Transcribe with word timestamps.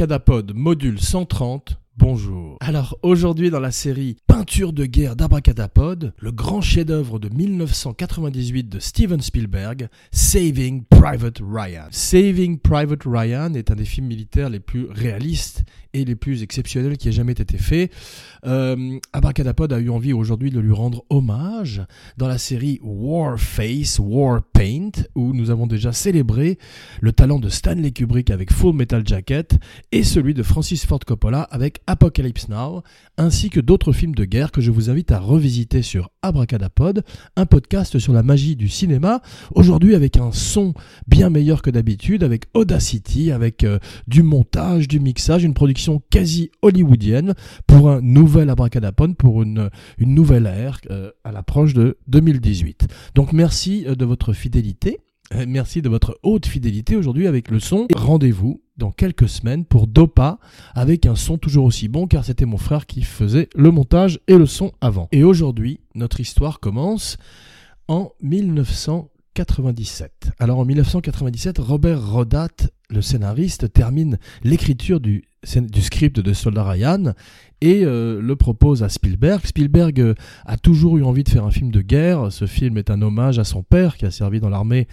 Abracadapod, 0.00 0.54
module 0.54 0.98
130. 0.98 1.79
Bonjour. 2.00 2.56
Alors 2.60 2.98
aujourd'hui 3.02 3.50
dans 3.50 3.60
la 3.60 3.70
série 3.70 4.16
Peinture 4.26 4.72
de 4.72 4.86
guerre 4.86 5.16
d'Abracadapod, 5.16 6.14
le 6.18 6.32
grand 6.32 6.62
chef-d'œuvre 6.62 7.18
de 7.18 7.28
1998 7.28 8.70
de 8.70 8.78
Steven 8.78 9.20
Spielberg, 9.20 9.90
Saving 10.10 10.84
Private 10.84 11.42
Ryan. 11.46 11.88
Saving 11.90 12.58
Private 12.58 13.02
Ryan 13.04 13.52
est 13.52 13.70
un 13.70 13.74
des 13.74 13.84
films 13.84 14.06
militaires 14.06 14.48
les 14.48 14.60
plus 14.60 14.86
réalistes 14.86 15.62
et 15.92 16.04
les 16.04 16.14
plus 16.14 16.42
exceptionnels 16.42 16.96
qui 16.96 17.08
ait 17.08 17.12
jamais 17.12 17.32
été 17.32 17.58
fait. 17.58 17.90
Euh, 18.46 18.98
Abracadapod 19.12 19.72
a 19.72 19.78
eu 19.78 19.90
envie 19.90 20.12
aujourd'hui 20.12 20.50
de 20.50 20.60
lui 20.60 20.72
rendre 20.72 21.04
hommage 21.10 21.82
dans 22.16 22.28
la 22.28 22.38
série 22.38 22.78
War 22.82 23.38
Face, 23.38 23.98
War 23.98 24.42
Paint, 24.52 24.92
où 25.14 25.32
nous 25.34 25.50
avons 25.50 25.66
déjà 25.66 25.92
célébré 25.92 26.58
le 27.00 27.12
talent 27.12 27.38
de 27.38 27.48
Stanley 27.48 27.90
Kubrick 27.90 28.30
avec 28.30 28.52
Full 28.52 28.74
Metal 28.74 29.06
Jacket 29.06 29.58
et 29.92 30.04
celui 30.04 30.32
de 30.32 30.42
Francis 30.42 30.86
Ford 30.86 31.00
Coppola 31.00 31.42
avec 31.42 31.80
Apocalypse 31.90 32.48
Now, 32.48 32.84
ainsi 33.18 33.50
que 33.50 33.58
d'autres 33.58 33.90
films 33.90 34.14
de 34.14 34.24
guerre 34.24 34.52
que 34.52 34.60
je 34.60 34.70
vous 34.70 34.90
invite 34.90 35.10
à 35.10 35.18
revisiter 35.18 35.82
sur 35.82 36.12
Abracadapod, 36.22 37.02
un 37.34 37.46
podcast 37.46 37.98
sur 37.98 38.12
la 38.12 38.22
magie 38.22 38.54
du 38.54 38.68
cinéma, 38.68 39.22
aujourd'hui 39.56 39.96
avec 39.96 40.16
un 40.16 40.30
son 40.30 40.72
bien 41.08 41.30
meilleur 41.30 41.62
que 41.62 41.70
d'habitude, 41.70 42.22
avec 42.22 42.44
Audacity, 42.54 43.32
avec 43.32 43.64
euh, 43.64 43.80
du 44.06 44.22
montage, 44.22 44.86
du 44.86 45.00
mixage, 45.00 45.42
une 45.42 45.52
production 45.52 46.00
quasi 46.10 46.52
hollywoodienne 46.62 47.34
pour 47.66 47.90
un 47.90 48.00
nouvel 48.00 48.50
Abracadapod, 48.50 49.16
pour 49.16 49.42
une, 49.42 49.68
nouvelle 49.98 50.46
ère 50.46 50.80
euh, 50.92 51.10
à 51.24 51.32
l'approche 51.32 51.74
de 51.74 51.98
2018. 52.06 52.86
Donc 53.16 53.32
merci 53.32 53.84
euh, 53.88 53.96
de 53.96 54.04
votre 54.04 54.32
fidélité. 54.32 55.00
Merci 55.46 55.80
de 55.80 55.88
votre 55.88 56.18
haute 56.22 56.46
fidélité 56.46 56.96
aujourd'hui 56.96 57.26
avec 57.26 57.50
le 57.50 57.60
son. 57.60 57.86
Rendez-vous 57.94 58.62
dans 58.76 58.90
quelques 58.90 59.28
semaines 59.28 59.64
pour 59.64 59.86
Dopa 59.86 60.38
avec 60.74 61.06
un 61.06 61.14
son 61.14 61.38
toujours 61.38 61.66
aussi 61.66 61.86
bon 61.86 62.08
car 62.08 62.24
c'était 62.24 62.46
mon 62.46 62.56
frère 62.56 62.86
qui 62.86 63.02
faisait 63.02 63.48
le 63.54 63.70
montage 63.70 64.20
et 64.26 64.36
le 64.36 64.46
son 64.46 64.72
avant. 64.80 65.08
Et 65.12 65.22
aujourd'hui, 65.22 65.80
notre 65.94 66.18
histoire 66.18 66.58
commence 66.58 67.16
en 67.86 68.10
1997. 69.36 70.32
Alors 70.40 70.58
en 70.58 70.64
1997, 70.64 71.58
Robert 71.58 72.04
Rodat, 72.04 72.48
le 72.88 73.00
scénariste, 73.00 73.72
termine 73.72 74.18
l'écriture 74.42 74.98
du, 74.98 75.24
du 75.56 75.82
script 75.82 76.18
de 76.18 76.32
Soldat 76.32 76.64
Ryan 76.64 77.14
et 77.60 77.84
euh, 77.84 78.20
le 78.20 78.36
propose 78.36 78.82
à 78.82 78.88
Spielberg. 78.88 79.46
Spielberg 79.46 80.00
euh, 80.00 80.14
a 80.46 80.56
toujours 80.56 80.98
eu 80.98 81.04
envie 81.04 81.22
de 81.22 81.28
faire 81.28 81.44
un 81.44 81.52
film 81.52 81.70
de 81.70 81.80
guerre. 81.80 82.32
Ce 82.32 82.46
film 82.46 82.76
est 82.76 82.90
un 82.90 83.02
hommage 83.02 83.38
à 83.38 83.44
son 83.44 83.62
père 83.62 83.96
qui 83.96 84.04
a 84.04 84.10
servi 84.10 84.40
dans 84.40 84.48
l'armée 84.48 84.88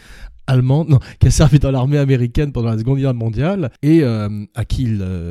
allemande, 0.47 0.89
non, 0.89 0.99
qui 1.19 1.27
a 1.27 1.31
servi 1.31 1.59
dans 1.59 1.71
l'armée 1.71 1.97
américaine 1.97 2.51
pendant 2.51 2.69
la 2.69 2.77
Seconde 2.77 2.99
Guerre 2.99 3.13
mondiale 3.13 3.69
et 3.81 4.01
euh, 4.01 4.45
à, 4.55 4.65
qui 4.65 4.87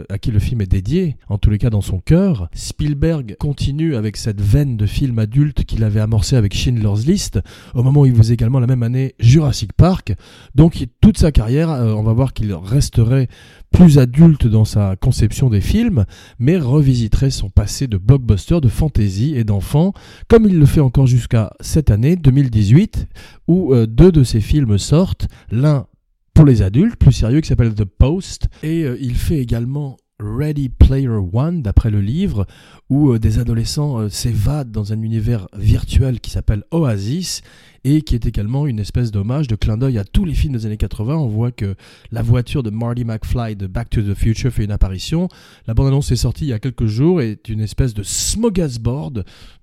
à 0.08 0.18
qui 0.18 0.30
le 0.30 0.38
film 0.38 0.60
est 0.60 0.70
dédié, 0.70 1.16
en 1.28 1.38
tous 1.38 1.50
les 1.50 1.58
cas 1.58 1.70
dans 1.70 1.80
son 1.80 1.98
cœur. 1.98 2.48
Spielberg 2.54 3.36
continue 3.38 3.96
avec 3.96 4.16
cette 4.16 4.40
veine 4.40 4.76
de 4.76 4.86
film 4.86 5.18
adulte 5.18 5.64
qu'il 5.64 5.84
avait 5.84 6.00
amorcé 6.00 6.36
avec 6.36 6.54
Schindler's 6.54 7.06
List, 7.06 7.40
au 7.74 7.82
moment 7.82 8.02
où 8.02 8.06
il 8.06 8.14
faisait 8.14 8.34
également 8.34 8.60
la 8.60 8.66
même 8.66 8.82
année 8.82 9.14
Jurassic 9.18 9.72
Park. 9.72 10.14
Donc 10.54 10.86
toute 11.00 11.18
sa 11.18 11.32
carrière, 11.32 11.70
euh, 11.70 11.92
on 11.92 12.02
va 12.02 12.12
voir 12.12 12.32
qu'il 12.32 12.52
resterait 12.54 13.28
plus 13.72 13.98
adulte 13.98 14.46
dans 14.46 14.64
sa 14.64 14.96
conception 14.96 15.50
des 15.50 15.60
films, 15.60 16.04
mais 16.38 16.56
revisiterait 16.56 17.30
son 17.30 17.50
passé 17.50 17.86
de 17.86 17.96
blockbuster, 17.96 18.60
de 18.60 18.68
fantasy 18.68 19.34
et 19.36 19.44
d'enfant, 19.44 19.92
comme 20.28 20.46
il 20.46 20.58
le 20.58 20.66
fait 20.66 20.80
encore 20.80 21.06
jusqu'à 21.06 21.52
cette 21.60 21.90
année, 21.90 22.16
2018, 22.16 23.06
où 23.48 23.74
euh, 23.74 23.86
deux 23.86 24.12
de 24.12 24.24
ses 24.24 24.40
films 24.40 24.78
sortent, 24.78 25.28
l'un 25.50 25.86
pour 26.34 26.44
les 26.44 26.62
adultes, 26.62 26.96
plus 26.96 27.12
sérieux, 27.12 27.40
qui 27.40 27.48
s'appelle 27.48 27.74
The 27.74 27.84
Post, 27.84 28.48
et 28.62 28.84
euh, 28.84 28.96
il 29.00 29.14
fait 29.14 29.38
également 29.38 29.96
Ready 30.18 30.70
Player 30.70 31.08
One, 31.08 31.60
d'après 31.60 31.90
le 31.90 32.00
livre, 32.00 32.46
où 32.88 33.10
euh, 33.10 33.18
des 33.18 33.38
adolescents 33.38 34.08
s'évadent 34.08 34.70
dans 34.70 34.92
un 34.92 35.02
univers 35.02 35.48
virtuel 35.54 36.20
qui 36.20 36.30
s'appelle 36.30 36.64
Oasis 36.70 37.42
et 37.84 38.02
qui 38.02 38.14
est 38.14 38.26
également 38.26 38.66
une 38.66 38.78
espèce 38.78 39.10
d'hommage, 39.10 39.48
de 39.48 39.56
clin 39.56 39.76
d'œil 39.76 39.98
à 39.98 40.04
tous 40.04 40.24
les 40.24 40.34
films 40.34 40.54
des 40.54 40.66
années 40.66 40.76
80. 40.76 41.16
On 41.16 41.28
voit 41.28 41.52
que 41.52 41.74
la 42.12 42.22
voiture 42.22 42.62
de 42.62 42.70
Marty 42.70 43.04
McFly 43.04 43.56
de 43.56 43.66
Back 43.66 43.90
to 43.90 44.02
the 44.02 44.14
Future 44.14 44.52
fait 44.52 44.64
une 44.64 44.70
apparition. 44.72 45.28
La 45.66 45.74
bande-annonce 45.74 46.10
est 46.12 46.16
sortie 46.16 46.44
il 46.44 46.48
y 46.48 46.52
a 46.52 46.58
quelques 46.58 46.86
jours 46.86 47.20
et 47.20 47.32
est 47.32 47.48
une 47.48 47.60
espèce 47.60 47.94
de 47.94 48.02
smorgasbord 48.02 49.12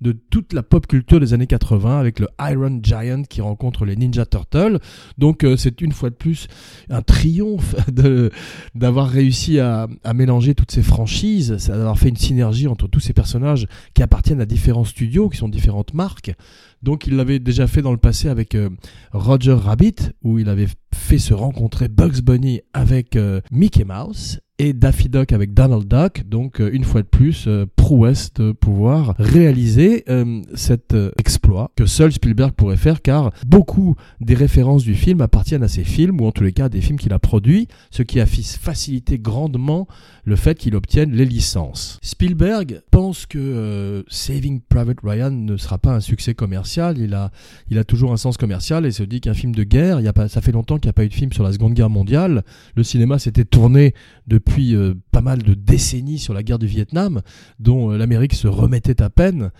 de 0.01 0.12
toute 0.12 0.53
la 0.53 0.63
pop 0.63 0.88
culture 0.88 1.19
des 1.19 1.34
années 1.34 1.47
80 1.47 2.00
avec 2.00 2.19
le 2.19 2.28
Iron 2.40 2.79
Giant 2.81 3.24
qui 3.24 3.41
rencontre 3.41 3.85
les 3.85 3.96
Ninja 3.96 4.25
Turtles. 4.25 4.80
Donc 5.18 5.44
euh, 5.44 5.57
c'est 5.57 5.81
une 5.81 5.91
fois 5.91 6.09
de 6.09 6.16
plus 6.16 6.47
un 6.90 7.01
triomphe 7.01 7.75
d'avoir 8.75 9.09
réussi 9.09 9.59
à, 9.59 9.88
à, 10.03 10.13
mélanger 10.13 10.56
toutes 10.56 10.72
ces 10.72 10.84
franchises, 10.84 11.68
d'avoir 11.68 11.97
fait 11.97 12.09
une 12.09 12.18
synergie 12.18 12.68
entre 12.68 12.88
tous 12.88 13.00
ces 13.00 13.13
personnages 13.13 13.68
qui 13.94 14.03
appartiennent 14.03 14.41
à 14.41 14.45
différents 14.45 14.85
studios, 14.85 15.30
qui 15.30 15.38
sont 15.38 15.50
différentes 15.50 15.94
marques. 15.94 16.34
Donc 16.83 17.07
il 17.07 17.16
l'avait 17.16 17.39
déjà 17.39 17.66
fait 17.66 17.81
dans 17.81 17.94
le 17.94 17.97
passé 17.97 18.27
avec 18.27 18.55
euh, 18.55 18.69
Roger 19.13 19.53
Rabbit, 19.53 19.95
où 20.21 20.38
il 20.38 20.49
avait 20.49 20.67
fait 20.93 21.19
se 21.19 21.33
rencontrer 21.33 21.87
Bugs 21.87 22.21
Bunny 22.23 22.61
avec 22.73 23.15
euh, 23.15 23.41
Mickey 23.51 23.83
Mouse 23.83 24.39
et 24.59 24.71
Daffy 24.73 25.09
Duck 25.09 25.33
avec 25.33 25.53
Donald 25.53 25.87
Duck. 25.87 26.23
Donc 26.27 26.61
euh, 26.61 26.69
une 26.71 26.83
fois 26.83 27.01
de 27.01 27.07
plus, 27.07 27.49
prouesse 27.75 28.33
de 28.33 28.51
pouvoir 28.51 29.15
réaliser 29.17 30.05
cet 30.53 30.95
exploit 31.17 31.71
que 31.75 31.85
seul 31.85 32.11
Spielberg 32.11 32.53
pourrait 32.53 32.77
faire, 32.77 33.01
car 33.01 33.31
beaucoup 33.45 33.95
des 34.21 34.35
références 34.35 34.83
du 34.83 34.95
film 34.95 35.21
appartiennent 35.21 35.63
à 35.63 35.67
ses 35.67 35.83
films, 35.83 36.21
ou 36.21 36.25
en 36.27 36.31
tous 36.31 36.43
les 36.43 36.53
cas 36.53 36.69
des 36.69 36.79
films 36.79 36.97
qu'il 36.97 37.11
a 37.11 37.19
produits, 37.19 37.67
ce 37.91 38.03
qui 38.03 38.19
a 38.21 38.25
facilité 38.25 39.19
grandement 39.19 39.87
le 40.23 40.35
fait 40.37 40.57
qu'il 40.57 40.75
obtienne 40.75 41.11
les 41.11 41.25
licences. 41.25 41.99
Spielberg 42.01 42.81
pense 42.89 43.25
que 43.25 44.05
Saving 44.07 44.61
Private 44.61 44.99
Ryan 45.03 45.31
ne 45.31 45.57
sera 45.57 45.77
pas 45.77 45.93
un 45.93 45.99
succès 45.99 46.33
commercial 46.33 46.97
il 46.97 47.13
a, 47.13 47.31
il 47.69 47.77
a 47.77 47.83
toujours 47.83 48.11
un 48.13 48.17
sens 48.17 48.37
commercial 48.37 48.85
et 48.85 48.91
se 48.91 49.03
dit 49.03 49.21
qu'un 49.21 49.33
film 49.33 49.53
de 49.53 49.63
guerre, 49.63 49.99
y 50.01 50.07
a 50.07 50.13
pas, 50.13 50.27
ça 50.27 50.41
fait 50.41 50.51
longtemps 50.51 50.79
qu'il 50.83 50.89
n'y 50.89 50.91
a 50.91 50.94
pas 50.94 51.05
eu 51.05 51.09
de 51.09 51.13
film 51.13 51.31
sur 51.31 51.44
la 51.44 51.53
Seconde 51.53 51.73
Guerre 51.73 51.89
mondiale. 51.89 52.44
Le 52.75 52.83
cinéma 52.83 53.17
s'était 53.17 53.45
tourné 53.45 53.94
depuis 54.27 54.75
euh, 54.75 54.94
pas 55.11 55.21
mal 55.21 55.41
de 55.41 55.53
décennies 55.53 56.19
sur 56.19 56.33
la 56.33 56.44
guerre 56.44 56.59
du 56.59 56.67
Vietnam, 56.67 57.21
dont 57.59 57.91
euh, 57.91 57.97
l'Amérique 57.97 58.33
se 58.33 58.47
remettait 58.47 59.01
à 59.01 59.09
peine. 59.09 59.51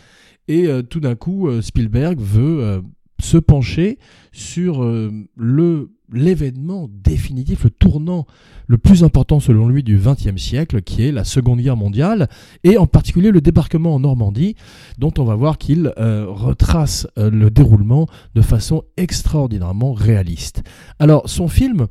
Et 0.50 0.68
euh, 0.68 0.82
tout 0.82 1.00
d'un 1.00 1.16
coup, 1.16 1.50
Spielberg 1.62 2.20
veut 2.20 2.84
se 3.22 3.38
pencher 3.38 4.00
sur 4.34 4.84
le 4.84 5.92
l'événement 6.12 6.90
définitif, 6.92 7.64
le 7.64 7.70
tournant 7.70 8.26
le 8.68 8.78
plus 8.78 9.04
important 9.04 9.40
selon 9.40 9.68
lui 9.68 9.84
du 9.84 9.98
XXe 9.98 10.42
siècle, 10.42 10.82
qui 10.82 11.06
est 11.06 11.12
la 11.12 11.24
Seconde 11.24 11.60
Guerre 11.62 11.78
mondiale, 11.78 12.30
et 12.64 12.78
en 12.78 12.88
particulier 12.88 13.32
le 13.32 13.42
débarquement 13.42 13.96
en 13.96 14.00
Normandie, 14.00 14.56
dont 14.98 15.14
on 15.18 15.24
va 15.24 15.36
voir 15.36 15.58
qu'il 15.58 15.92
euh, 15.98 16.26
retrace 16.28 17.08
euh, 17.18 17.30
le 17.30 17.50
déroulement 17.50 18.08
de 18.36 18.42
façon 18.42 18.84
extraordinairement 18.98 19.94
réaliste. 19.94 20.64
Alors 21.00 21.30
son 21.30 21.48
film 21.48 21.88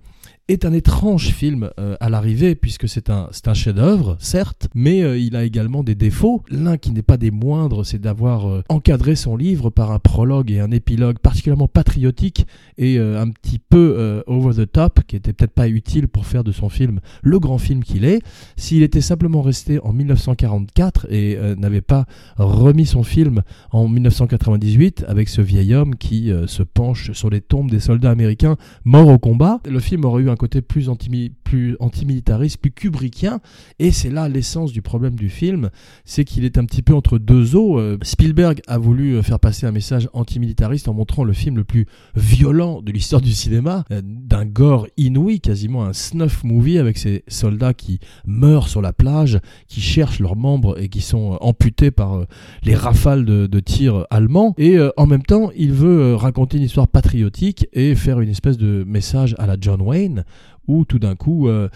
est 0.48 0.64
un 0.64 0.72
étrange 0.72 1.28
film 1.28 1.70
euh, 1.78 1.96
à 2.00 2.08
l'arrivée, 2.08 2.54
puisque 2.54 2.88
c'est 2.88 3.10
un, 3.10 3.28
un 3.46 3.54
chef-d'œuvre, 3.54 4.16
certes, 4.18 4.68
mais 4.74 5.02
euh, 5.02 5.16
il 5.16 5.36
a 5.36 5.44
également 5.44 5.84
des 5.84 5.94
défauts. 5.94 6.42
L'un 6.50 6.78
qui 6.78 6.90
n'est 6.90 7.02
pas 7.02 7.16
des 7.16 7.30
moindres, 7.30 7.86
c'est 7.86 8.00
d'avoir 8.00 8.48
euh, 8.48 8.62
encadré 8.68 9.14
son 9.14 9.36
livre 9.36 9.70
par 9.70 9.92
un 9.92 10.00
prologue 10.00 10.50
et 10.50 10.58
un 10.58 10.72
épilogue 10.72 11.18
particulièrement 11.18 11.68
patriotique 11.68 12.46
et 12.76 12.98
un 12.98 13.28
petit 13.28 13.58
peu 13.58 14.22
over 14.26 14.54
the 14.54 14.70
top, 14.70 15.00
qui 15.06 15.16
était 15.16 15.32
peut-être 15.32 15.52
pas 15.52 15.68
utile 15.68 16.08
pour 16.08 16.26
faire 16.26 16.42
de 16.42 16.52
son 16.52 16.68
film 16.68 17.00
le 17.22 17.38
grand 17.38 17.58
film 17.58 17.84
qu'il 17.84 18.04
est. 18.04 18.22
S'il 18.56 18.82
était 18.82 19.00
simplement 19.00 19.42
resté 19.42 19.78
en 19.82 19.92
1944 19.92 21.06
et 21.10 21.38
n'avait 21.56 21.80
pas 21.80 22.06
remis 22.36 22.86
son 22.86 23.02
film 23.02 23.42
en 23.70 23.88
1998 23.88 25.04
avec 25.06 25.28
ce 25.28 25.40
vieil 25.40 25.74
homme 25.74 25.96
qui 25.96 26.32
se 26.46 26.62
penche 26.62 27.12
sur 27.12 27.30
les 27.30 27.40
tombes 27.40 27.70
des 27.70 27.80
soldats 27.80 28.10
américains 28.10 28.56
morts 28.84 29.08
au 29.08 29.18
combat, 29.18 29.60
le 29.68 29.80
film 29.80 30.04
aurait 30.04 30.24
eu 30.24 30.30
un 30.32 30.36
côté 30.36 30.62
plus, 30.62 30.88
anti, 30.88 31.32
plus 31.44 31.76
antimilitariste, 31.80 32.58
plus 32.58 32.70
kubrickien. 32.70 33.40
Et 33.78 33.90
c'est 33.90 34.10
là 34.10 34.28
l'essence 34.28 34.72
du 34.72 34.82
problème 34.82 35.14
du 35.14 35.28
film, 35.28 35.70
c'est 36.04 36.24
qu'il 36.24 36.44
est 36.44 36.58
un 36.58 36.64
petit 36.64 36.82
peu 36.82 36.94
entre 36.94 37.18
deux 37.18 37.56
eaux. 37.56 37.78
Euh, 37.78 37.98
Spielberg 38.02 38.60
a 38.66 38.78
voulu 38.78 39.14
euh, 39.14 39.22
faire 39.22 39.38
passer 39.38 39.66
un 39.66 39.72
message 39.72 40.08
antimilitariste 40.12 40.88
en 40.88 40.94
montrant 40.94 41.24
le 41.24 41.32
film 41.32 41.56
le 41.56 41.64
plus 41.64 41.86
violent 42.16 42.82
de 42.82 42.92
l'histoire 42.92 43.22
du 43.22 43.32
cinéma, 43.32 43.84
euh, 43.90 44.00
d'un 44.04 44.44
gore 44.44 44.86
inouï, 44.96 45.40
quasiment 45.40 45.84
un 45.84 45.92
snuff 45.92 46.44
movie 46.44 46.78
avec 46.78 46.98
ces 46.98 47.24
soldats 47.28 47.74
qui 47.74 48.00
meurent 48.26 48.68
sur 48.68 48.82
la 48.82 48.92
plage, 48.92 49.38
qui 49.68 49.80
cherchent 49.80 50.20
leurs 50.20 50.36
membres 50.36 50.80
et 50.80 50.88
qui 50.88 51.00
sont 51.00 51.38
amputés 51.40 51.90
par 51.90 52.26
les 52.64 52.74
rafales 52.74 53.24
de, 53.24 53.46
de 53.46 53.60
tirs 53.60 54.06
allemands. 54.10 54.54
Et 54.58 54.78
en 54.96 55.06
même 55.06 55.22
temps, 55.22 55.50
il 55.56 55.72
veut 55.72 56.14
raconter 56.14 56.56
une 56.56 56.64
histoire 56.64 56.88
patriotique 56.88 57.66
et 57.72 57.94
faire 57.94 58.20
une 58.20 58.28
espèce 58.28 58.56
de 58.56 58.84
message 58.86 59.34
à 59.38 59.46
la 59.46 59.56
John 59.60 59.80
Wayne 59.80 60.21
où 60.68 60.84
tout 60.84 60.98
d'un 60.98 61.16
coup 61.16 61.48
euh, 61.48 61.68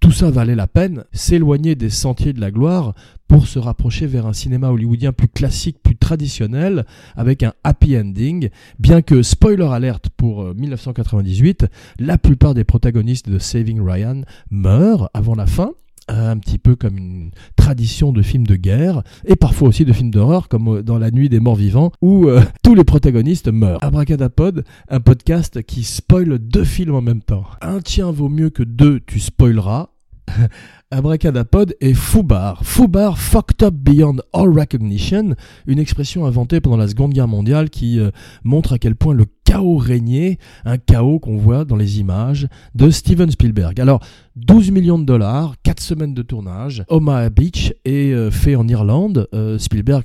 tout 0.00 0.12
ça 0.12 0.30
valait 0.30 0.54
la 0.54 0.66
peine, 0.66 1.04
s'éloigner 1.12 1.76
des 1.76 1.88
sentiers 1.88 2.34
de 2.34 2.40
la 2.40 2.50
gloire 2.50 2.94
pour 3.26 3.46
se 3.46 3.58
rapprocher 3.58 4.06
vers 4.06 4.26
un 4.26 4.34
cinéma 4.34 4.68
hollywoodien 4.68 5.12
plus 5.12 5.28
classique, 5.28 5.78
plus 5.82 5.96
traditionnel, 5.96 6.84
avec 7.16 7.42
un 7.42 7.54
happy 7.64 7.96
ending, 7.96 8.50
bien 8.78 9.00
que, 9.00 9.22
spoiler 9.22 9.64
alert 9.64 10.10
pour 10.10 10.54
1998, 10.54 11.62
euh, 11.62 11.66
la 11.98 12.18
plupart 12.18 12.52
des 12.52 12.64
protagonistes 12.64 13.30
de 13.30 13.38
Saving 13.38 13.80
Ryan 13.80 14.22
meurent 14.50 15.08
avant 15.14 15.34
la 15.34 15.46
fin, 15.46 15.72
un 16.08 16.36
petit 16.38 16.58
peu 16.58 16.76
comme 16.76 16.98
une 16.98 17.30
tradition 17.56 18.12
de 18.12 18.22
films 18.22 18.46
de 18.46 18.56
guerre 18.56 19.02
et 19.24 19.36
parfois 19.36 19.68
aussi 19.68 19.84
de 19.84 19.92
films 19.92 20.10
d'horreur 20.10 20.48
comme 20.48 20.82
dans 20.82 20.98
La 20.98 21.10
Nuit 21.10 21.28
des 21.28 21.40
Morts 21.40 21.56
Vivants 21.56 21.92
où 22.02 22.28
tous 22.62 22.74
les 22.74 22.84
protagonistes 22.84 23.48
meurent. 23.48 23.82
Abracadapod, 23.82 24.64
un 24.88 25.00
podcast 25.00 25.62
qui 25.62 25.82
spoil 25.82 26.38
deux 26.38 26.64
films 26.64 26.94
en 26.94 27.02
même 27.02 27.22
temps. 27.22 27.44
Un 27.60 27.80
tien 27.80 28.10
vaut 28.10 28.28
mieux 28.28 28.50
que 28.50 28.62
deux, 28.62 29.00
tu 29.06 29.20
spoileras. 29.20 29.93
Abracadapod 30.90 31.74
et 31.80 31.94
Foubar. 31.94 32.64
Foubar, 32.64 33.18
fucked 33.18 33.62
up 33.62 33.74
beyond 33.74 34.18
all 34.32 34.48
recognition, 34.48 35.34
une 35.66 35.78
expression 35.78 36.24
inventée 36.24 36.60
pendant 36.60 36.76
la 36.76 36.88
Seconde 36.88 37.12
Guerre 37.12 37.28
mondiale 37.28 37.70
qui 37.70 37.98
euh, 37.98 38.10
montre 38.44 38.74
à 38.74 38.78
quel 38.78 38.94
point 38.94 39.14
le 39.14 39.26
chaos 39.44 39.76
régnait, 39.76 40.38
un 40.64 40.78
chaos 40.78 41.18
qu'on 41.18 41.36
voit 41.36 41.64
dans 41.64 41.76
les 41.76 42.00
images 42.00 42.48
de 42.74 42.90
Steven 42.90 43.30
Spielberg. 43.30 43.80
Alors, 43.80 44.00
12 44.36 44.70
millions 44.70 44.98
de 44.98 45.04
dollars, 45.04 45.54
4 45.62 45.80
semaines 45.80 46.14
de 46.14 46.22
tournage, 46.22 46.84
Omaha 46.88 47.30
Beach 47.30 47.74
est 47.84 48.12
euh, 48.12 48.30
fait 48.30 48.56
en 48.56 48.68
Irlande. 48.68 49.28
Euh, 49.34 49.58
Spielberg 49.58 50.04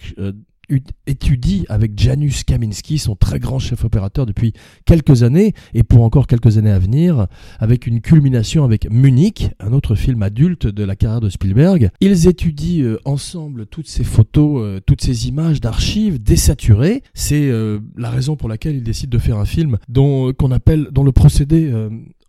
étudie 1.08 1.66
avec 1.70 1.98
Janusz 2.00 2.44
Kaminski, 2.46 2.98
son 2.98 3.16
très 3.16 3.40
grand 3.40 3.60
chef 3.60 3.84
opérateur 3.84 4.26
depuis 4.26 4.54
quelques 4.86 5.24
années 5.24 5.54
et 5.74 5.84
pour 5.84 6.04
encore 6.04 6.28
quelques 6.28 6.58
années 6.58 6.72
à 6.72 6.80
venir, 6.80 7.28
avec 7.60 7.88
une 7.88 8.02
culmination 8.02 8.64
avec 8.64 8.90
Munich, 8.90 9.50
un 9.60 9.74
autre 9.74 9.96
film 9.96 10.24
adulte 10.24 10.68
de 10.68 10.84
la 10.84 10.96
carrière 10.96 11.22
de 11.22 11.30
Spielberg. 11.30 11.90
Ils 12.02 12.28
étudient 12.28 12.84
euh, 12.84 13.00
ensemble 13.06 13.66
toutes 13.66 13.88
ces 13.88 14.04
photos, 14.04 14.62
euh, 14.62 14.80
toutes 14.86 15.02
ces 15.02 15.28
images 15.28 15.62
d'archives 15.62 16.22
désaturées. 16.22 17.04
C'est 17.14 17.50
euh, 17.50 17.80
la 17.98 18.10
raison 18.10 18.36
pour 18.36 18.50
laquelle 18.50 18.76
ils 18.76 18.84
décident 18.84 19.16
de 19.16 19.22
faire 19.22 19.38
un 19.38 19.46
film 19.46 19.78
dont 19.88 20.34
qu'on 20.34 20.52
appelle, 20.52 20.90
dont 20.92 21.04
le 21.04 21.12
procédé 21.12 21.74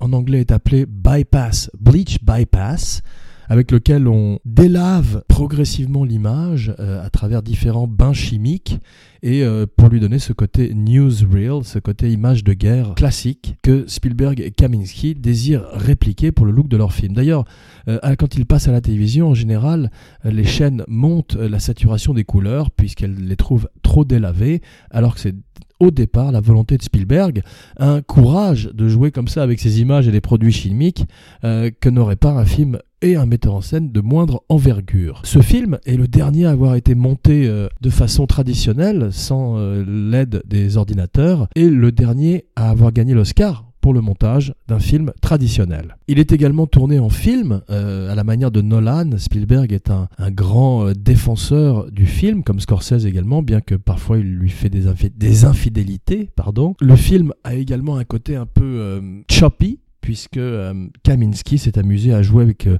en 0.00 0.12
anglais 0.12 0.40
est 0.40 0.52
appelé 0.52 0.86
bypass, 0.86 1.70
bleach 1.78 2.18
bypass 2.22 3.02
avec 3.50 3.72
lequel 3.72 4.06
on 4.06 4.38
délave 4.44 5.24
progressivement 5.26 6.04
l'image 6.04 6.72
euh, 6.78 7.04
à 7.04 7.10
travers 7.10 7.42
différents 7.42 7.88
bains 7.88 8.12
chimiques 8.12 8.78
et 9.24 9.42
euh, 9.42 9.66
pour 9.76 9.88
lui 9.88 9.98
donner 9.98 10.20
ce 10.20 10.32
côté 10.32 10.72
newsreel, 10.72 11.64
ce 11.64 11.80
côté 11.80 12.12
image 12.12 12.44
de 12.44 12.52
guerre 12.52 12.94
classique 12.94 13.56
que 13.62 13.84
Spielberg 13.88 14.40
et 14.40 14.52
Kaminski 14.52 15.16
désirent 15.16 15.66
répliquer 15.72 16.30
pour 16.30 16.46
le 16.46 16.52
look 16.52 16.68
de 16.68 16.76
leur 16.76 16.92
film. 16.92 17.12
D'ailleurs, 17.12 17.44
euh, 17.88 17.98
quand 18.16 18.36
ils 18.36 18.46
passent 18.46 18.68
à 18.68 18.72
la 18.72 18.80
télévision, 18.80 19.30
en 19.30 19.34
général, 19.34 19.90
les 20.24 20.44
chaînes 20.44 20.84
montent 20.86 21.34
la 21.34 21.58
saturation 21.58 22.14
des 22.14 22.24
couleurs 22.24 22.70
puisqu'elles 22.70 23.16
les 23.16 23.36
trouvent 23.36 23.68
trop 23.82 24.04
délavées, 24.04 24.62
alors 24.92 25.14
que 25.14 25.20
c'est 25.20 25.34
au 25.80 25.90
départ 25.90 26.30
la 26.30 26.40
volonté 26.40 26.76
de 26.76 26.82
Spielberg, 26.84 27.42
un 27.78 28.00
courage 28.00 28.70
de 28.72 28.86
jouer 28.86 29.10
comme 29.10 29.28
ça 29.28 29.42
avec 29.42 29.58
ces 29.58 29.80
images 29.80 30.06
et 30.06 30.12
les 30.12 30.20
produits 30.20 30.52
chimiques 30.52 31.06
que 31.42 31.88
n'aurait 31.88 32.16
pas 32.16 32.32
un 32.32 32.44
film 32.44 32.78
et 33.02 33.16
un 33.16 33.26
metteur 33.26 33.54
en 33.54 33.60
scène 33.60 33.92
de 33.92 34.00
moindre 34.00 34.42
envergure. 34.48 35.22
Ce 35.24 35.40
film 35.40 35.78
est 35.86 35.96
le 35.96 36.08
dernier 36.08 36.46
à 36.46 36.50
avoir 36.50 36.74
été 36.74 36.94
monté 36.94 37.46
euh, 37.46 37.68
de 37.80 37.90
façon 37.90 38.26
traditionnelle, 38.26 39.08
sans 39.12 39.56
euh, 39.56 39.84
l'aide 39.86 40.42
des 40.46 40.76
ordinateurs, 40.76 41.48
et 41.54 41.68
le 41.68 41.92
dernier 41.92 42.46
à 42.56 42.70
avoir 42.70 42.92
gagné 42.92 43.14
l'Oscar 43.14 43.64
pour 43.80 43.94
le 43.94 44.02
montage 44.02 44.52
d'un 44.68 44.78
film 44.78 45.10
traditionnel. 45.22 45.96
Il 46.06 46.18
est 46.18 46.32
également 46.32 46.66
tourné 46.66 46.98
en 46.98 47.08
film, 47.08 47.62
euh, 47.70 48.12
à 48.12 48.14
la 48.14 48.24
manière 48.24 48.50
de 48.50 48.60
Nolan. 48.60 49.16
Spielberg 49.16 49.72
est 49.72 49.90
un, 49.90 50.08
grand 50.30 50.92
défenseur 50.92 51.90
du 51.90 52.04
film, 52.04 52.42
comme 52.42 52.60
Scorsese 52.60 53.06
également, 53.06 53.42
bien 53.42 53.62
que 53.62 53.74
parfois 53.74 54.18
il 54.18 54.34
lui 54.34 54.50
fait 54.50 54.68
des, 54.68 54.84
des 55.16 55.44
infidélités. 55.46 56.28
Pardon. 56.36 56.74
Le 56.78 56.94
film 56.94 57.32
a 57.42 57.54
également 57.54 57.96
un 57.96 58.04
côté 58.04 58.36
un 58.36 58.44
peu 58.44 59.00
choppy, 59.30 59.78
puisque 60.00 60.36
euh, 60.36 60.88
Kaminski 61.02 61.58
s'est 61.58 61.78
amusé 61.78 62.12
à 62.12 62.22
jouer 62.22 62.42
avec 62.42 62.66
euh, 62.66 62.78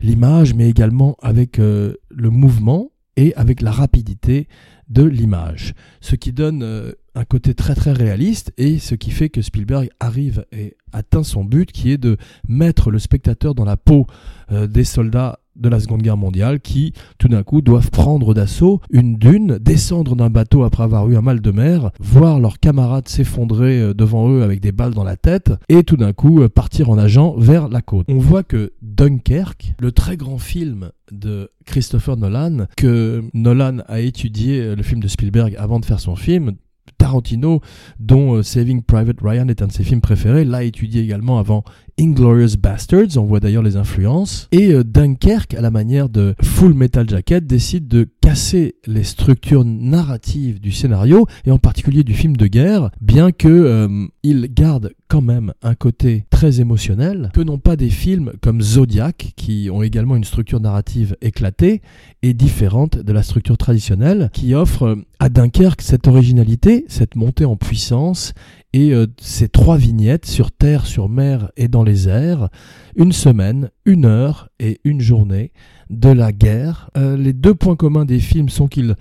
l'image, 0.00 0.54
mais 0.54 0.68
également 0.68 1.16
avec 1.20 1.58
euh, 1.58 1.94
le 2.10 2.30
mouvement 2.30 2.92
et 3.16 3.34
avec 3.34 3.62
la 3.62 3.70
rapidité 3.70 4.48
de 4.88 5.02
l'image, 5.02 5.74
ce 6.00 6.14
qui 6.14 6.32
donne 6.32 6.94
un 7.14 7.24
côté 7.24 7.52
très 7.52 7.74
très 7.74 7.92
réaliste 7.92 8.54
et 8.56 8.78
ce 8.78 8.94
qui 8.94 9.10
fait 9.10 9.28
que 9.28 9.42
Spielberg 9.42 9.90
arrive 10.00 10.46
et 10.50 10.76
atteint 10.92 11.24
son 11.24 11.44
but 11.44 11.70
qui 11.70 11.90
est 11.90 11.98
de 11.98 12.16
mettre 12.48 12.90
le 12.90 12.98
spectateur 12.98 13.54
dans 13.54 13.66
la 13.66 13.76
peau 13.76 14.06
des 14.50 14.84
soldats 14.84 15.40
de 15.58 15.68
la 15.68 15.80
Seconde 15.80 16.02
Guerre 16.02 16.16
mondiale 16.16 16.60
qui, 16.60 16.92
tout 17.18 17.28
d'un 17.28 17.42
coup, 17.42 17.60
doivent 17.60 17.90
prendre 17.90 18.34
d'assaut 18.34 18.80
une 18.90 19.16
dune, 19.16 19.58
descendre 19.58 20.16
d'un 20.16 20.30
bateau 20.30 20.62
après 20.64 20.82
avoir 20.82 21.08
eu 21.08 21.16
un 21.16 21.20
mal 21.20 21.40
de 21.40 21.50
mer, 21.50 21.90
voir 22.00 22.40
leurs 22.40 22.60
camarades 22.60 23.08
s'effondrer 23.08 23.80
euh, 23.80 23.94
devant 23.94 24.30
eux 24.30 24.42
avec 24.42 24.60
des 24.60 24.72
balles 24.72 24.94
dans 24.94 25.04
la 25.04 25.16
tête, 25.16 25.52
et 25.68 25.82
tout 25.82 25.96
d'un 25.96 26.12
coup 26.12 26.42
euh, 26.42 26.48
partir 26.48 26.90
en 26.90 26.96
nageant 26.96 27.34
vers 27.36 27.68
la 27.68 27.82
côte. 27.82 28.06
On 28.08 28.18
voit 28.18 28.42
que 28.42 28.72
Dunkerque, 28.82 29.74
le 29.80 29.92
très 29.92 30.16
grand 30.16 30.38
film 30.38 30.90
de 31.10 31.50
Christopher 31.64 32.16
Nolan, 32.16 32.66
que 32.76 33.22
Nolan 33.34 33.78
a 33.86 34.00
étudié 34.00 34.60
euh, 34.60 34.76
le 34.76 34.82
film 34.82 35.00
de 35.02 35.08
Spielberg 35.08 35.54
avant 35.58 35.80
de 35.80 35.84
faire 35.84 36.00
son 36.00 36.16
film, 36.16 36.52
Tarantino, 36.96 37.60
dont 38.00 38.42
Saving 38.42 38.82
Private 38.82 39.18
Ryan 39.22 39.48
est 39.48 39.62
un 39.62 39.66
de 39.66 39.72
ses 39.72 39.84
films 39.84 40.00
préférés, 40.00 40.44
l'a 40.44 40.64
étudié 40.64 41.02
également 41.02 41.38
avant 41.38 41.62
Inglorious 42.00 42.56
Bastards, 42.58 43.16
on 43.16 43.24
voit 43.24 43.40
d'ailleurs 43.40 43.62
les 43.62 43.76
influences, 43.76 44.48
et 44.52 44.72
euh, 44.72 44.84
Dunkerque, 44.84 45.54
à 45.54 45.60
la 45.60 45.70
manière 45.70 46.08
de 46.08 46.34
Full 46.42 46.72
Metal 46.74 47.08
Jacket, 47.08 47.46
décide 47.46 47.88
de 47.88 48.06
casser 48.20 48.76
les 48.86 49.02
structures 49.02 49.64
narratives 49.64 50.60
du 50.60 50.70
scénario, 50.70 51.26
et 51.44 51.50
en 51.50 51.58
particulier 51.58 52.04
du 52.04 52.14
film 52.14 52.36
de 52.36 52.46
guerre, 52.46 52.90
bien 53.00 53.32
que 53.32 53.48
euh, 53.48 54.06
il 54.22 54.52
garde 54.54 54.92
quand 55.08 55.22
même 55.22 55.52
un 55.62 55.74
côté 55.74 56.24
très 56.30 56.60
émotionnel, 56.60 57.30
que 57.34 57.40
n'ont 57.40 57.58
pas 57.58 57.76
des 57.76 57.90
films 57.90 58.32
comme 58.42 58.60
Zodiac, 58.60 59.32
qui 59.36 59.68
ont 59.72 59.82
également 59.82 60.16
une 60.16 60.24
structure 60.24 60.60
narrative 60.60 61.16
éclatée 61.20 61.82
et 62.22 62.34
différente 62.34 62.98
de 62.98 63.12
la 63.12 63.22
structure 63.22 63.58
traditionnelle, 63.58 64.30
qui 64.32 64.54
offre 64.54 64.82
euh, 64.84 64.96
à 65.18 65.28
Dunkerque 65.28 65.82
cette 65.82 66.06
originalité, 66.06 66.84
cette 66.88 67.16
montée 67.16 67.44
en 67.44 67.56
puissance 67.56 68.34
et 68.72 68.92
euh, 68.92 69.06
ces 69.20 69.48
trois 69.48 69.76
vignettes 69.76 70.26
sur 70.26 70.52
terre, 70.52 70.86
sur 70.86 71.08
mer 71.08 71.50
et 71.56 71.68
dans 71.68 71.82
les 71.82 72.08
airs, 72.08 72.48
une 72.96 73.12
semaine, 73.12 73.70
une 73.84 74.04
heure 74.04 74.48
et 74.58 74.80
une 74.84 75.00
journée 75.00 75.52
de 75.90 76.10
la 76.10 76.32
guerre. 76.32 76.90
Euh, 76.96 77.16
les 77.16 77.32
deux 77.32 77.54
points 77.54 77.76
communs 77.76 78.04
des 78.04 78.20
films 78.20 78.48
sont 78.48 78.68
qu'ils 78.68 78.96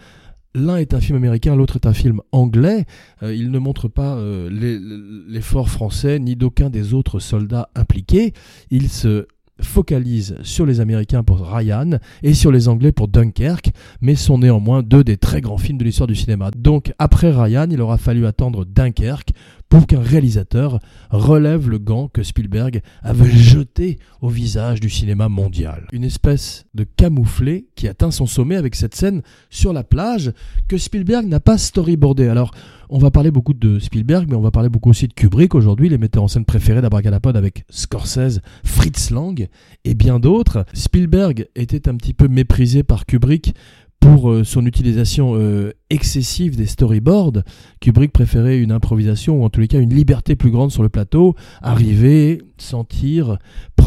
L'un 0.55 0.77
est 0.77 0.95
un 0.95 0.99
film 0.99 1.17
américain, 1.17 1.55
l'autre 1.55 1.75
est 1.75 1.85
un 1.85 1.93
film 1.93 2.19
anglais. 2.31 2.85
Euh, 3.21 3.35
il 3.35 3.51
ne 3.51 3.59
montre 3.59 3.87
pas 3.89 4.17
l'effort 4.49 5.69
français 5.69 6.17
ni 6.17 6.35
d'aucun 6.35 6.71
des 6.71 6.95
autres 6.95 7.19
soldats 7.19 7.69
impliqués. 7.75 8.33
Il 8.71 8.89
se 8.89 9.27
focalise 9.61 10.35
sur 10.43 10.65
les 10.65 10.79
Américains 10.79 11.23
pour 11.23 11.39
Ryan 11.39 11.99
et 12.23 12.33
sur 12.33 12.51
les 12.51 12.67
Anglais 12.67 12.91
pour 12.91 13.07
Dunkerque, 13.07 13.71
mais 14.01 14.15
sont 14.15 14.37
néanmoins 14.37 14.83
deux 14.83 15.03
des 15.03 15.17
très 15.17 15.41
grands 15.41 15.57
films 15.57 15.77
de 15.77 15.83
l'histoire 15.83 16.07
du 16.07 16.15
cinéma. 16.15 16.51
Donc 16.55 16.93
après 16.99 17.31
Ryan, 17.31 17.67
il 17.69 17.81
aura 17.81 17.97
fallu 17.97 18.25
attendre 18.25 18.65
Dunkerque 18.65 19.31
pour 19.69 19.85
qu'un 19.85 19.99
réalisateur 19.99 20.79
relève 21.09 21.69
le 21.69 21.77
gant 21.77 22.07
que 22.07 22.23
Spielberg 22.23 22.81
avait 23.03 23.29
jeté 23.29 23.99
au 24.21 24.29
visage 24.29 24.79
du 24.79 24.89
cinéma 24.89 25.27
mondial. 25.27 25.87
Une 25.91 26.03
espèce 26.03 26.65
de 26.73 26.85
camouflé 26.85 27.67
qui 27.75 27.87
atteint 27.87 28.11
son 28.11 28.25
sommet 28.25 28.55
avec 28.55 28.75
cette 28.75 28.95
scène 28.95 29.21
sur 29.49 29.73
la 29.73 29.83
plage 29.83 30.31
que 30.67 30.77
Spielberg 30.77 31.27
n'a 31.27 31.39
pas 31.39 31.57
storyboardé. 31.57 32.27
Alors, 32.27 32.51
on 32.89 32.99
va 32.99 33.11
parler 33.11 33.31
beaucoup 33.31 33.53
de 33.53 33.79
Spielberg, 33.79 34.27
mais 34.29 34.35
on 34.35 34.41
va 34.41 34.51
parler 34.51 34.69
beaucoup 34.69 34.89
aussi 34.89 35.07
de 35.07 35.13
Kubrick 35.13 35.55
aujourd'hui, 35.55 35.89
les 35.89 35.97
metteurs 35.97 36.23
en 36.23 36.27
scène 36.27 36.45
préférés 36.45 36.81
d'Abracadapod 36.81 37.35
avec 37.35 37.65
Scorsese, 37.69 38.41
Fritz 38.63 39.11
Lang 39.11 39.47
et 39.83 39.93
bien 39.93 40.19
d'autres. 40.19 40.65
Spielberg 40.73 41.47
était 41.55 41.89
un 41.89 41.95
petit 41.95 42.13
peu 42.13 42.27
méprisé 42.27 42.83
par 42.83 43.05
Kubrick 43.05 43.53
pour 43.99 44.29
euh, 44.29 44.43
son 44.43 44.65
utilisation 44.65 45.33
euh, 45.35 45.73
excessive 45.89 46.55
des 46.55 46.67
storyboards, 46.67 47.43
Kubrick 47.81 48.11
préférait 48.11 48.59
une 48.59 48.71
improvisation 48.71 49.41
ou 49.41 49.43
en 49.43 49.49
tous 49.49 49.59
les 49.59 49.67
cas 49.67 49.79
une 49.79 49.93
liberté 49.93 50.35
plus 50.35 50.51
grande 50.51 50.71
sur 50.71 50.83
le 50.83 50.89
plateau, 50.89 51.35
arriver, 51.61 52.41
sentir, 52.57 53.37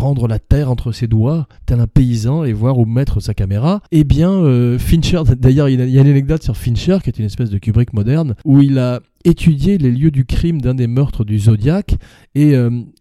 prendre 0.00 0.26
la 0.28 0.38
terre 0.38 0.70
entre 0.70 0.92
ses 0.92 1.08
doigts, 1.08 1.46
tel 1.66 1.78
un 1.78 1.86
paysan 1.86 2.44
et 2.44 2.54
voir 2.54 2.78
où 2.78 2.86
mettre 2.86 3.20
sa 3.20 3.34
caméra. 3.34 3.82
Eh 3.92 4.02
bien, 4.02 4.30
euh, 4.30 4.78
Fincher, 4.78 5.20
d'ailleurs 5.38 5.68
il 5.68 5.78
y 5.78 5.98
a 5.98 6.00
une 6.00 6.08
anecdote 6.08 6.42
sur 6.42 6.56
Fincher 6.56 7.00
qui 7.04 7.10
est 7.10 7.18
une 7.18 7.26
espèce 7.26 7.50
de 7.50 7.58
Kubrick 7.58 7.92
moderne, 7.92 8.34
où 8.46 8.62
il 8.62 8.78
a 8.78 9.00
étudié 9.26 9.76
les 9.76 9.90
lieux 9.90 10.10
du 10.10 10.24
crime 10.24 10.62
d'un 10.62 10.72
des 10.72 10.86
meurtres 10.86 11.22
du 11.22 11.38
Zodiac 11.38 11.96
et 12.34 12.54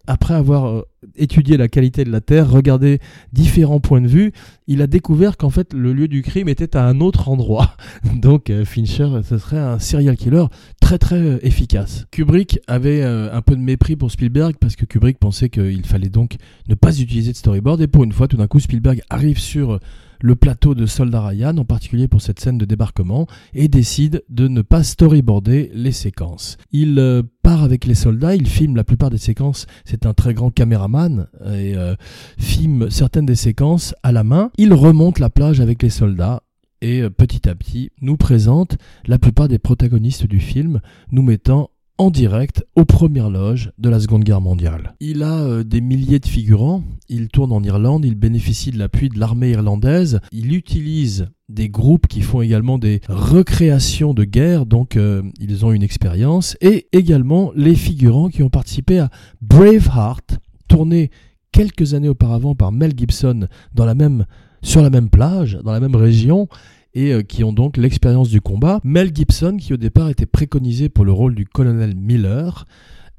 après 0.08 0.34
avoir 0.34 0.84
étudié 1.16 1.58
la 1.58 1.68
qualité 1.68 2.04
de 2.04 2.12
la 2.12 2.22
terre, 2.22 2.50
regardé 2.50 3.00
différents 3.34 3.80
points 3.80 4.02
de 4.02 4.08
vue, 4.08 4.32
il 4.68 4.82
a 4.82 4.88
découvert 4.88 5.38
qu'en 5.38 5.50
fait 5.50 5.74
le 5.74 5.94
lieu 5.94 6.08
du 6.08 6.22
crime 6.22 6.50
était 6.50 6.76
à 6.76 6.86
un 6.86 7.00
autre 7.00 7.30
endroit. 7.30 7.76
Donc 8.16 8.50
euh, 8.50 8.66
Fincher, 8.66 9.10
ce 9.24 9.38
serait 9.38 9.60
un 9.60 9.80
serial 9.80 10.18
killer 10.18 10.46
très 10.80 10.98
très 10.98 11.20
euh, 11.20 11.46
efficace. 11.46 12.06
Kubrick 12.12 12.60
avait 12.68 13.02
euh, 13.02 13.34
un 13.34 13.42
peu 13.42 13.56
de 13.56 13.62
mépris 13.62 13.96
pour 13.96 14.12
Spielberg 14.12 14.56
parce 14.60 14.76
que 14.76 14.86
Kubrick 14.86 15.20
pensait 15.20 15.50
qu'il 15.50 15.86
fallait 15.86 16.10
donc 16.10 16.36
ne 16.68 16.76
pas 16.76 17.00
utiliser 17.00 17.32
de 17.32 17.38
storyboard 17.38 17.82
et 17.82 17.88
pour 17.88 18.04
une 18.04 18.12
fois 18.12 18.28
tout 18.28 18.38
d'un 18.38 18.48
coup 18.48 18.60
Spielberg 18.60 19.02
arrive 19.10 19.40
sur 19.40 19.80
le 20.22 20.36
plateau 20.36 20.76
de 20.76 20.86
Soldat 20.86 21.26
Ryan, 21.28 21.58
en 21.58 21.66
particulier 21.66 22.08
pour 22.08 22.22
cette 22.22 22.40
scène 22.40 22.58
de 22.58 22.66
débarquement, 22.66 23.28
et 23.54 23.68
décide 23.68 24.24
de 24.30 24.48
ne 24.48 24.62
pas 24.62 24.84
storyboarder 24.84 25.72
les 25.74 25.92
séquences. 25.92 26.58
Il 26.72 27.24
avec 27.58 27.86
les 27.86 27.96
soldats, 27.96 28.36
il 28.36 28.48
filme 28.48 28.76
la 28.76 28.84
plupart 28.84 29.10
des 29.10 29.18
séquences, 29.18 29.66
c'est 29.84 30.06
un 30.06 30.14
très 30.14 30.34
grand 30.34 30.52
caméraman, 30.52 31.28
et 31.46 31.76
euh, 31.76 31.96
filme 32.38 32.90
certaines 32.92 33.26
des 33.26 33.36
séquences 33.36 33.96
à 34.04 34.12
la 34.12 34.24
main. 34.24 34.52
Il 34.58 34.74
remonte 34.74 35.20
la 35.20 35.30
plage 35.30 35.60
avec 35.60 35.82
les 35.82 35.90
soldats, 35.90 36.44
et 36.82 37.02
euh, 37.02 37.10
petit 37.10 37.50
à 37.50 37.56
petit 37.56 37.92
nous 38.02 38.18
présente 38.18 38.78
la 39.08 39.18
plupart 39.18 39.48
des 39.48 39.58
protagonistes 39.58 40.28
du 40.28 40.40
film, 40.40 40.80
nous 41.12 41.24
mettant 41.24 41.72
en 42.00 42.12
direct 42.12 42.66
aux 42.76 42.86
premières 42.86 43.30
loges 43.30 43.72
de 43.78 43.90
la 43.90 44.00
Seconde 44.00 44.24
Guerre 44.24 44.40
mondiale. 44.40 44.96
Il 45.02 45.22
a 45.22 45.42
euh, 45.42 45.64
des 45.66 45.82
milliers 45.82 46.20
de 46.20 46.26
figurants, 46.26 46.82
il 47.10 47.28
tourne 47.28 47.52
en 47.52 47.62
Irlande, 47.62 48.06
il 48.06 48.16
bénéficie 48.16 48.72
de 48.72 48.80
l'appui 48.80 49.10
de 49.10 49.20
l'armée 49.20 49.52
irlandaise, 49.52 50.22
il 50.32 50.56
utilise 50.56 51.28
des 51.50 51.68
groupes 51.68 52.08
qui 52.08 52.22
font 52.22 52.42
également 52.42 52.78
des 52.78 53.02
recréations 53.10 54.14
de 54.14 54.24
guerre, 54.24 54.66
donc 54.66 54.96
euh, 54.96 55.22
ils 55.42 55.66
ont 55.66 55.74
une 55.74 55.84
expérience, 55.84 56.56
et 56.62 56.88
également 56.94 57.52
les 57.54 57.76
figurants 57.76 58.30
qui 58.30 58.44
ont 58.44 58.50
participé 58.50 59.00
à 59.00 59.10
Braveheart, 59.42 60.40
tourné 60.70 61.12
quelques 61.52 61.96
années 61.96 62.10
auparavant 62.10 62.56
par 62.56 62.72
Mel 62.72 62.94
Gibson 62.96 63.48
dans 63.74 63.86
la 63.86 63.96
même, 63.96 64.26
sur 64.62 64.82
la 64.82 64.90
même 64.90 65.10
plage, 65.10 65.60
dans 65.66 65.74
la 65.74 65.82
même 65.82 65.96
région, 65.96 66.48
et 66.94 67.14
euh, 67.14 67.22
qui 67.22 67.44
ont 67.44 67.54
donc 67.54 67.78
l'expérience 67.78 68.30
du 68.30 68.42
combat. 68.42 68.80
Mel 68.84 69.12
Gibson, 69.14 69.58
qui 69.58 69.74
au 69.74 69.78
départ 69.78 70.10
était 70.10 70.26
préconisé 70.26 70.90
pour 70.90 71.06
le 71.06 71.12
rôle 71.12 71.36
du 71.36 71.46
colonel 71.46 71.96
Miller, 71.96 72.66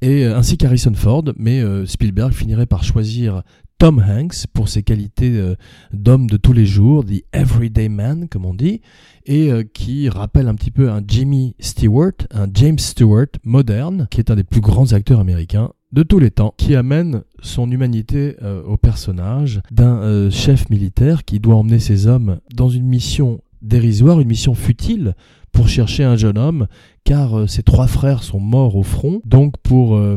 et 0.03 0.25
euh, 0.25 0.37
ainsi 0.37 0.57
qu'Harrison 0.57 0.95
Ford, 0.95 1.25
mais 1.37 1.61
euh, 1.61 1.87
Spielberg 1.87 2.33
finirait 2.33 2.67
par 2.67 2.85
choisir 2.85 3.43
Tom 3.79 3.99
Hanks 3.99 4.47
pour 4.53 4.69
ses 4.69 4.83
qualités 4.83 5.43
d'homme 5.91 6.29
de 6.29 6.37
tous 6.37 6.53
les 6.53 6.67
jours, 6.67 7.03
the 7.03 7.25
everyday 7.33 7.89
man 7.89 8.29
comme 8.29 8.45
on 8.45 8.53
dit, 8.53 8.83
et 9.25 9.51
qui 9.73 10.11
rappelle 10.11 10.49
un 10.49 10.55
petit 10.55 10.71
peu 10.71 10.91
un 10.91 11.01
Jimmy 11.09 11.57
Stewart, 11.61 12.13
un 12.31 12.47
James 12.53 12.79
Stewart 12.79 13.29
moderne, 13.43 14.07
qui 14.11 14.21
est 14.21 14.31
un 14.31 14.37
des 14.37 14.45
plus 14.45 14.61
grands 14.61 14.93
acteurs 14.93 15.19
américains 15.19 15.71
de 15.93 16.03
tous 16.03 16.19
les 16.19 16.31
temps, 16.31 16.53
qui 16.59 16.77
amène 16.77 17.23
son 17.41 17.71
humanité 17.71 18.37
au 18.67 18.77
personnage 18.77 19.63
d'un 19.71 20.29
chef 20.29 20.69
militaire 20.69 21.25
qui 21.25 21.41
doit 21.41 21.55
emmener 21.55 21.79
ses 21.79 22.07
hommes 22.07 22.41
dans 22.55 22.69
une 22.69 22.85
mission 22.85 23.41
dérisoire, 23.63 24.21
une 24.21 24.29
mission 24.29 24.55
futile 24.55 25.15
pour 25.53 25.69
chercher 25.69 26.05
un 26.05 26.17
jeune 26.17 26.39
homme, 26.39 26.67
car 27.05 27.39
euh, 27.39 27.47
ses 27.47 27.63
trois 27.63 27.87
frères 27.87 28.23
sont 28.23 28.41
morts 28.41 28.77
au 28.77 28.83
front, 28.83 29.21
donc 29.25 29.57
pour 29.63 29.97
euh, 29.97 30.17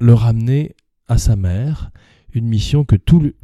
le 0.00 0.14
ramener 0.14 0.74
à 1.08 1.18
sa 1.18 1.36
mère, 1.36 1.90
une 2.34 2.46
mission 2.46 2.84
que 2.84 2.96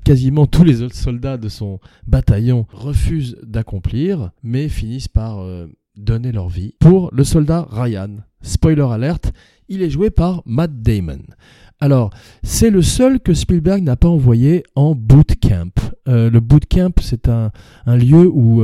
quasiment 0.05 0.47
tous 0.47 0.65
les 0.65 0.83
autres 0.83 0.97
soldats 0.97 1.39
de 1.39 1.49
son 1.49 1.81
bataillon 2.07 2.67
refusent 2.73 3.39
d'accomplir, 3.43 4.33
mais 4.43 4.69
finissent 4.69 5.09
par 5.09 5.41
euh, 5.41 5.67
donner 5.97 6.33
leur 6.33 6.49
vie 6.49 6.75
pour 6.79 7.09
le 7.13 7.25
soldat 7.25 7.67
Ryan. 7.71 8.19
Spoiler 8.43 8.87
alerte, 8.91 9.33
il 9.69 9.83
est 9.83 9.91
joué 9.91 10.11
par 10.11 10.43
Matt 10.45 10.83
Damon. 10.83 11.23
Alors, 11.81 12.11
c'est 12.43 12.71
le 12.71 12.83
seul 12.83 13.19
que 13.19 13.35
Spielberg 13.35 13.83
n'a 13.83 13.97
pas 13.97 14.09
envoyé 14.09 14.63
en 14.75 14.95
bootcamp. 14.95 15.73
le 16.07 16.39
bootcamp, 16.39 16.93
c'est 17.01 17.29
un, 17.29 17.51
lieu 17.87 18.29
où 18.29 18.63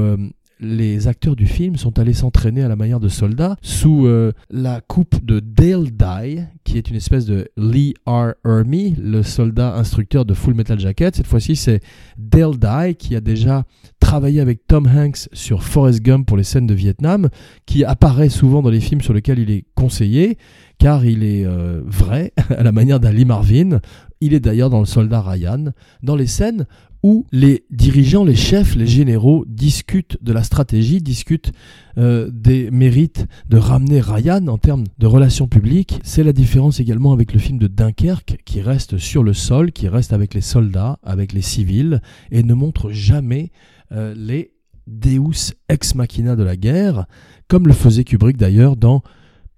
les 0.61 1.09
acteurs 1.09 1.37
du 1.37 1.47
film 1.47 1.77
sont 1.77 1.99
allés 1.99 2.13
s'entraîner 2.13 2.63
à 2.63 2.69
la 2.69 2.77
manière 2.77 3.01
de 3.01 3.09
soldats 3.09 3.57
sous 3.63 4.07
euh, 4.07 4.33
la 4.51 4.81
coupe 4.81 5.25
de 5.25 5.41
Dale 5.41 5.91
Dye, 5.91 6.45
qui 6.65 6.79
est 6.79 6.91
une 6.91 6.97
espèce 6.97 7.27
de 7.27 7.49
Lee 7.57 7.95
R. 8.07 8.33
Ermey, 8.45 8.95
le 9.01 9.23
soldat 9.23 9.77
instructeur 9.77 10.25
de 10.25 10.35
Full 10.35 10.55
Metal 10.55 10.79
Jacket. 10.79 11.17
Cette 11.17 11.27
fois-ci, 11.27 11.57
c'est 11.57 11.81
Dale 12.17 12.59
Dye 12.59 12.97
qui 12.97 13.15
a 13.15 13.21
déjà 13.21 13.65
travaillé 14.01 14.41
avec 14.41 14.67
Tom 14.67 14.87
Hanks 14.87 15.29
sur 15.33 15.63
Forrest 15.63 16.03
Gump 16.03 16.27
pour 16.27 16.37
les 16.37 16.45
scènes 16.45 16.67
de 16.67 16.75
Vietnam, 16.75 17.29
qui 17.67 17.85
apparaît 17.85 18.29
souvent 18.29 18.63
dans 18.63 18.71
les 18.71 18.81
films 18.81 19.01
sur 19.01 19.13
lesquels 19.13 19.39
il 19.39 19.51
est 19.51 19.65
conseillé, 19.75 20.39
car 20.79 21.05
il 21.05 21.23
est 21.23 21.45
euh, 21.45 21.83
vrai, 21.85 22.33
à 22.51 22.63
la 22.63 22.73
manière 22.73 23.01
d'Ali 23.01 23.25
Marvin. 23.25 23.81
Il 24.21 24.35
est 24.35 24.41
d'ailleurs 24.41 24.71
dans 24.71 24.81
le 24.81 24.87
soldat 24.87 25.21
Ryan, 25.21 25.67
dans 26.03 26.17
les 26.17 26.27
scènes 26.27 26.67
où 27.03 27.27
les 27.33 27.65
dirigeants, 27.71 28.25
les 28.25 28.35
chefs, 28.35 28.75
les 28.75 28.87
généraux 28.87 29.45
discutent 29.47 30.19
de 30.23 30.33
la 30.33 30.43
stratégie, 30.43 31.01
discutent 31.01 31.53
euh, 31.97 32.31
des 32.33 32.71
mérites 32.71 33.27
de 33.49 33.57
ramener 33.57 34.01
Ryan 34.01 34.47
en 34.49 34.59
termes 34.59 34.85
de 34.99 35.07
relations 35.07 35.47
publiques. 35.47 36.01
C'est 36.03 36.25
la 36.25 36.33
différence 36.33 36.81
également 36.81 37.13
avec 37.13 37.33
le 37.33 37.39
film 37.39 37.59
de 37.59 37.67
Dunkerque 37.67 38.39
qui 38.45 38.61
reste 38.61 38.99
sur 38.99 39.23
le 39.23 39.33
sol, 39.33 39.73
qui 39.73 39.89
reste 39.89 40.13
avec 40.13 40.35
les 40.35 40.41
soldats, 40.41 40.99
avec 41.03 41.33
les 41.33 41.43
civils 41.43 42.01
et 42.31 42.43
ne 42.43 42.55
montre 42.55 42.91
jamais 42.91 43.53
euh, 43.93 44.15
les 44.17 44.53
Deus 44.87 45.55
ex 45.69 45.95
machina 45.95 46.35
de 46.35 46.43
la 46.43 46.57
guerre, 46.57 47.07
comme 47.47 47.67
le 47.67 47.75
faisait 47.75 48.05
Kubrick 48.05 48.37
d'ailleurs 48.37 48.77
dans 48.77 49.03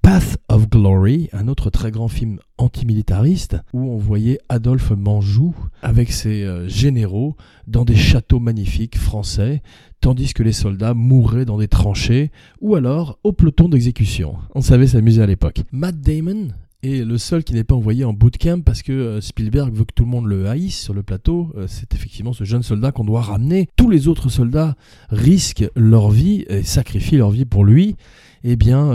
Path 0.02 0.38
of 0.49 0.69
Glory, 0.69 1.28
un 1.33 1.47
autre 1.47 1.69
très 1.71 1.90
grand 1.90 2.09
film 2.09 2.38
antimilitariste, 2.59 3.59
où 3.73 3.90
on 3.90 3.99
voyait 3.99 4.38
Adolphe 4.49 4.92
Manjou 4.92 5.54
avec 5.83 6.11
ses 6.11 6.42
euh, 6.42 6.66
généraux 6.69 7.37
dans 7.66 7.85
des 7.85 7.97
châteaux 7.97 8.40
magnifiques 8.40 8.99
français, 8.99 9.62
tandis 10.00 10.33
que 10.33 10.42
les 10.42 10.52
soldats 10.52 10.95
mouraient 10.95 11.45
dans 11.45 11.59
des 11.59 11.69
tranchées, 11.69 12.30
ou 12.61 12.76
alors 12.76 13.19
au 13.25 13.33
peloton 13.33 13.69
d'exécution. 13.69 14.37
On 14.54 14.62
savait 14.62 14.87
s'amuser 14.87 15.23
à 15.23 15.26
l'époque. 15.26 15.62
Matt 15.71 16.00
Damon 16.00 16.49
est 16.83 17.04
le 17.04 17.19
seul 17.19 17.45
qui 17.45 17.52
n'est 17.52 17.64
pas 17.64 17.75
envoyé 17.75 18.04
en 18.04 18.14
bootcamp 18.14 18.62
parce 18.62 18.83
que 18.83 18.92
euh, 18.92 19.21
Spielberg 19.21 19.75
veut 19.75 19.85
que 19.85 19.92
tout 19.95 20.04
le 20.04 20.11
monde 20.11 20.26
le 20.26 20.49
haïsse 20.49 20.80
sur 20.80 20.95
le 20.95 21.02
plateau. 21.02 21.52
Euh, 21.57 21.66
c'est 21.69 21.95
effectivement 21.95 22.33
ce 22.33 22.45
jeune 22.45 22.62
soldat 22.62 22.90
qu'on 22.90 23.04
doit 23.04 23.21
ramener. 23.21 23.69
Tous 23.76 23.90
les 23.90 24.09
autres 24.09 24.30
soldats 24.30 24.76
risquent 25.11 25.69
leur 25.76 26.11
vie 26.11 26.47
et 26.49 26.62
sacrifient 26.62 27.19
leur 27.19 27.30
vie 27.30 27.45
pour 27.45 27.64
lui. 27.64 27.97
Eh 28.42 28.57
bien, 28.57 28.90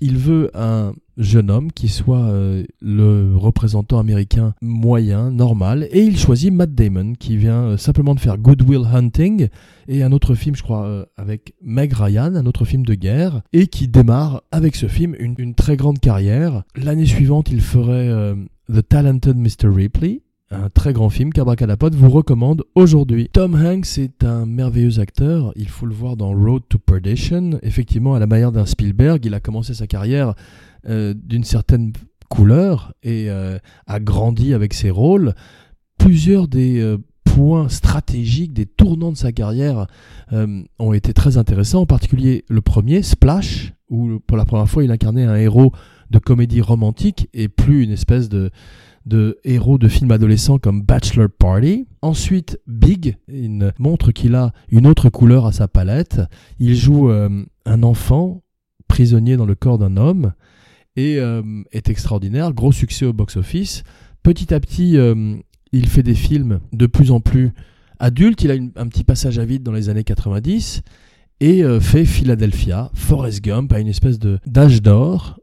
il 0.00 0.16
veut 0.16 0.50
un 0.54 0.94
jeune 1.16 1.50
homme 1.50 1.72
qui 1.72 1.88
soit 1.88 2.24
euh, 2.24 2.64
le 2.80 3.36
représentant 3.36 3.98
américain 3.98 4.54
moyen, 4.60 5.30
normal, 5.30 5.88
et 5.90 6.02
il 6.02 6.18
choisit 6.18 6.52
Matt 6.52 6.74
Damon 6.74 7.14
qui 7.14 7.36
vient 7.36 7.62
euh, 7.62 7.76
simplement 7.76 8.14
de 8.14 8.20
faire 8.20 8.38
Good 8.38 8.62
Will 8.62 8.84
Hunting 8.92 9.48
et 9.88 10.02
un 10.02 10.12
autre 10.12 10.34
film, 10.34 10.54
je 10.54 10.62
crois, 10.62 10.84
euh, 10.84 11.04
avec 11.16 11.54
Meg 11.62 11.92
Ryan, 11.92 12.34
un 12.34 12.46
autre 12.46 12.64
film 12.64 12.84
de 12.84 12.94
guerre, 12.94 13.42
et 13.52 13.66
qui 13.66 13.88
démarre 13.88 14.42
avec 14.50 14.76
ce 14.76 14.88
film 14.88 15.14
une, 15.18 15.34
une 15.38 15.54
très 15.54 15.76
grande 15.76 16.00
carrière. 16.00 16.64
L'année 16.76 17.06
suivante, 17.06 17.50
il 17.50 17.60
ferait 17.60 18.34
The 18.72 18.86
Talented 18.86 19.36
Mr. 19.36 19.68
Ripley, 19.72 20.22
un 20.50 20.68
très 20.68 20.92
grand 20.92 21.10
film 21.10 21.32
qu'Abracadapod 21.32 21.94
vous 21.94 22.10
recommande 22.10 22.64
aujourd'hui. 22.74 23.28
Tom 23.32 23.54
Hanks 23.54 23.98
est 23.98 24.24
un 24.24 24.46
merveilleux 24.46 25.00
acteur, 25.00 25.52
il 25.56 25.68
faut 25.68 25.86
le 25.86 25.94
voir 25.94 26.16
dans 26.16 26.30
Road 26.30 26.62
to 26.68 26.78
Perdition. 26.78 27.58
Effectivement, 27.62 28.14
à 28.14 28.20
la 28.20 28.26
manière 28.26 28.52
d'un 28.52 28.66
Spielberg, 28.66 29.24
il 29.24 29.34
a 29.34 29.40
commencé 29.40 29.74
sa 29.74 29.86
carrière 29.86 30.34
euh, 30.88 31.14
d'une 31.16 31.44
certaine 31.44 31.92
couleur 32.28 32.92
et 33.02 33.28
euh, 33.28 33.58
a 33.86 33.98
grandi 33.98 34.54
avec 34.54 34.72
ses 34.72 34.90
rôles. 34.90 35.34
Plusieurs 35.98 36.46
des 36.46 36.80
euh, 36.80 36.98
points 37.24 37.68
stratégiques, 37.68 38.52
des 38.52 38.66
tournants 38.66 39.12
de 39.12 39.16
sa 39.16 39.32
carrière 39.32 39.86
ont 40.78 40.92
été 40.92 41.12
très 41.12 41.36
intéressants, 41.36 41.82
en 41.82 41.86
particulier 41.86 42.44
le 42.48 42.60
premier, 42.62 43.02
Splash, 43.02 43.74
où 43.90 44.20
pour 44.26 44.36
la 44.36 44.44
première 44.44 44.68
fois 44.68 44.84
il 44.84 44.90
incarnait 44.90 45.24
un 45.24 45.36
héros 45.36 45.72
de 46.10 46.18
comédie 46.18 46.60
romantique 46.60 47.28
et 47.34 47.48
plus 47.48 47.82
une 47.82 47.90
espèce 47.90 48.28
de 48.28 48.50
de 49.06 49.38
héros 49.44 49.78
de 49.78 49.88
films 49.88 50.10
adolescents 50.10 50.58
comme 50.58 50.82
Bachelor 50.82 51.28
Party. 51.30 51.86
Ensuite, 52.02 52.60
Big, 52.66 53.16
montre 53.78 54.10
qu'il 54.10 54.34
a 54.34 54.52
une 54.68 54.86
autre 54.86 55.08
couleur 55.08 55.46
à 55.46 55.52
sa 55.52 55.68
palette. 55.68 56.20
Il 56.58 56.74
joue 56.74 57.08
euh, 57.10 57.44
un 57.64 57.82
enfant 57.84 58.42
prisonnier 58.88 59.36
dans 59.36 59.46
le 59.46 59.54
corps 59.54 59.78
d'un 59.78 59.96
homme 59.96 60.32
et 60.96 61.18
euh, 61.18 61.42
est 61.70 61.88
extraordinaire. 61.88 62.52
Gros 62.52 62.72
succès 62.72 63.06
au 63.06 63.12
box-office. 63.12 63.84
Petit 64.24 64.52
à 64.52 64.58
petit, 64.58 64.96
euh, 64.96 65.36
il 65.72 65.88
fait 65.88 66.02
des 66.02 66.14
films 66.14 66.60
de 66.72 66.86
plus 66.86 67.12
en 67.12 67.20
plus 67.20 67.52
adultes. 68.00 68.42
Il 68.42 68.50
a 68.50 68.54
un 68.54 68.88
petit 68.88 69.04
passage 69.04 69.38
à 69.38 69.44
vide 69.44 69.62
dans 69.62 69.72
les 69.72 69.88
années 69.88 70.04
90 70.04 70.82
et 71.38 71.62
fait 71.80 72.06
Philadelphia, 72.06 72.90
Forrest 72.94 73.44
Gump 73.44 73.70
à 73.70 73.78
une 73.78 73.88
espèce 73.88 74.18
de 74.18 74.38
d'âge 74.46 74.80
d'or 74.80 75.38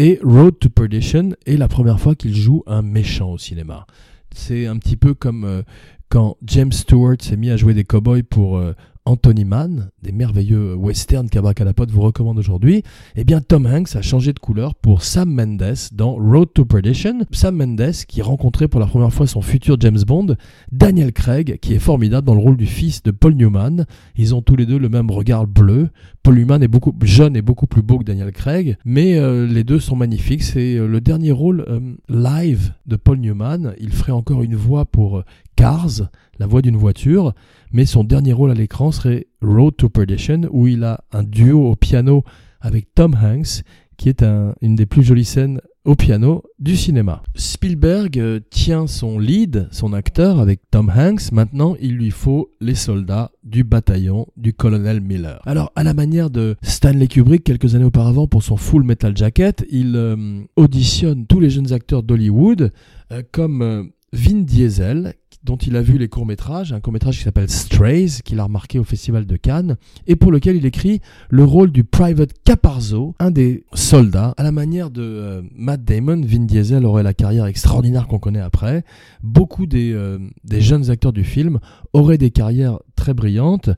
et 0.00 0.18
Road 0.22 0.58
to 0.58 0.70
Perdition 0.70 1.34
est 1.44 1.58
la 1.58 1.68
première 1.68 2.00
fois 2.00 2.14
qu'il 2.14 2.34
joue 2.34 2.62
un 2.66 2.80
méchant 2.80 3.32
au 3.32 3.36
cinéma. 3.36 3.86
C'est 4.34 4.66
un 4.66 4.78
petit 4.78 4.96
peu 4.96 5.12
comme 5.12 5.44
euh, 5.44 5.62
quand 6.08 6.38
James 6.42 6.72
Stewart 6.72 7.16
s'est 7.20 7.36
mis 7.36 7.50
à 7.50 7.58
jouer 7.58 7.74
des 7.74 7.84
cowboys 7.84 8.22
pour 8.22 8.56
euh, 8.56 8.72
Anthony 9.04 9.44
Mann, 9.44 9.90
des 10.02 10.12
merveilleux 10.12 10.74
westerns 10.74 11.28
qu'Abracadapod 11.28 11.90
vous 11.90 12.00
recommande 12.00 12.38
aujourd'hui, 12.38 12.82
eh 13.14 13.24
bien 13.24 13.40
Tom 13.40 13.66
Hanks 13.66 13.94
a 13.96 14.00
changé 14.00 14.32
de 14.32 14.38
couleur 14.38 14.74
pour 14.74 15.02
Sam 15.02 15.30
Mendes 15.30 15.76
dans 15.92 16.14
Road 16.14 16.48
to 16.54 16.64
Perdition. 16.64 17.26
Sam 17.32 17.56
Mendes 17.56 17.92
qui 18.08 18.22
rencontrait 18.22 18.68
pour 18.68 18.80
la 18.80 18.86
première 18.86 19.12
fois 19.12 19.26
son 19.26 19.42
futur 19.42 19.76
James 19.80 20.02
Bond, 20.06 20.36
Daniel 20.72 21.12
Craig 21.12 21.58
qui 21.60 21.74
est 21.74 21.78
formidable 21.78 22.26
dans 22.26 22.34
le 22.34 22.40
rôle 22.40 22.56
du 22.56 22.66
fils 22.66 23.02
de 23.02 23.10
Paul 23.10 23.34
Newman. 23.34 23.84
Ils 24.16 24.34
ont 24.34 24.40
tous 24.40 24.56
les 24.56 24.64
deux 24.64 24.78
le 24.78 24.88
même 24.88 25.10
regard 25.10 25.46
bleu. 25.46 25.90
Paul 26.22 26.34
Newman 26.34 26.62
est 26.62 26.68
beaucoup 26.68 26.94
jeune 27.02 27.34
et 27.34 27.42
beaucoup 27.42 27.66
plus 27.66 27.82
beau 27.82 27.98
que 27.98 28.04
Daniel 28.04 28.30
Craig, 28.32 28.76
mais 28.84 29.16
euh, 29.16 29.46
les 29.46 29.64
deux 29.64 29.80
sont 29.80 29.96
magnifiques. 29.96 30.42
C'est 30.42 30.76
euh, 30.76 30.86
le 30.86 31.00
dernier 31.00 31.32
rôle 31.32 31.64
euh, 31.68 31.80
live 32.08 32.74
de 32.86 32.96
Paul 32.96 33.18
Newman. 33.18 33.74
Il 33.80 33.92
ferait 33.92 34.12
encore 34.12 34.42
une 34.42 34.54
voix 34.54 34.84
pour 34.84 35.22
Cars, 35.56 36.10
la 36.38 36.46
voix 36.46 36.62
d'une 36.62 36.76
voiture 36.76 37.32
mais 37.72 37.86
son 37.86 38.04
dernier 38.04 38.32
rôle 38.32 38.50
à 38.50 38.54
l'écran 38.54 38.90
serait 38.90 39.26
Road 39.42 39.76
to 39.76 39.88
Perdition, 39.88 40.42
où 40.50 40.66
il 40.66 40.84
a 40.84 41.04
un 41.12 41.22
duo 41.22 41.70
au 41.70 41.76
piano 41.76 42.24
avec 42.60 42.94
Tom 42.94 43.14
Hanks, 43.14 43.62
qui 43.96 44.08
est 44.08 44.24
une 44.60 44.74
des 44.74 44.86
plus 44.86 45.02
jolies 45.02 45.24
scènes 45.24 45.60
au 45.84 45.94
piano 45.94 46.42
du 46.58 46.76
cinéma. 46.76 47.22
Spielberg 47.34 48.18
euh, 48.18 48.40
tient 48.50 48.86
son 48.86 49.18
lead, 49.18 49.68
son 49.70 49.92
acteur 49.92 50.38
avec 50.38 50.60
Tom 50.70 50.92
Hanks. 50.94 51.32
Maintenant, 51.32 51.74
il 51.80 51.96
lui 51.96 52.10
faut 52.10 52.50
les 52.60 52.74
soldats 52.74 53.30
du 53.42 53.64
bataillon 53.64 54.26
du 54.36 54.52
colonel 54.52 55.00
Miller. 55.00 55.40
Alors, 55.46 55.72
à 55.76 55.82
la 55.82 55.94
manière 55.94 56.30
de 56.30 56.56
Stanley 56.62 57.08
Kubrick 57.08 57.44
quelques 57.44 57.74
années 57.74 57.84
auparavant 57.84 58.26
pour 58.26 58.42
son 58.42 58.56
Full 58.56 58.82
Metal 58.82 59.16
Jacket, 59.16 59.64
il 59.70 59.96
euh, 59.96 60.42
auditionne 60.56 61.26
tous 61.26 61.40
les 61.40 61.50
jeunes 61.50 61.72
acteurs 61.72 62.02
d'Hollywood 62.02 62.72
euh, 63.12 63.22
comme 63.32 63.90
Vin 64.12 64.42
Diesel, 64.42 65.14
dont 65.42 65.56
il 65.56 65.74
a 65.76 65.82
vu 65.82 65.96
les 65.96 66.08
courts-métrages, 66.08 66.72
un 66.72 66.80
court-métrage 66.80 67.18
qui 67.18 67.24
s'appelle 67.24 67.48
Strays, 67.48 68.20
qu'il 68.24 68.38
a 68.40 68.44
remarqué 68.44 68.78
au 68.78 68.84
Festival 68.84 69.26
de 69.26 69.36
Cannes, 69.36 69.76
et 70.06 70.16
pour 70.16 70.32
lequel 70.32 70.56
il 70.56 70.66
écrit 70.66 71.00
le 71.30 71.44
rôle 71.44 71.72
du 71.72 71.82
Private 71.82 72.32
Caparzo, 72.44 73.14
un 73.18 73.30
des 73.30 73.64
soldats. 73.72 74.34
À 74.36 74.42
la 74.42 74.52
manière 74.52 74.90
de 74.90 75.02
euh, 75.02 75.42
Matt 75.54 75.82
Damon, 75.82 76.20
Vin 76.24 76.44
Diesel 76.44 76.84
aurait 76.84 77.02
la 77.02 77.14
carrière 77.14 77.46
extraordinaire 77.46 78.06
qu'on 78.06 78.18
connaît 78.18 78.40
après. 78.40 78.84
Beaucoup 79.22 79.66
des, 79.66 79.92
euh, 79.92 80.18
des 80.44 80.60
jeunes 80.60 80.90
acteurs 80.90 81.12
du 81.12 81.24
film 81.24 81.58
auraient 81.92 82.18
des 82.18 82.30
carrières 82.30 82.78
très 83.00 83.14
brillantes 83.14 83.70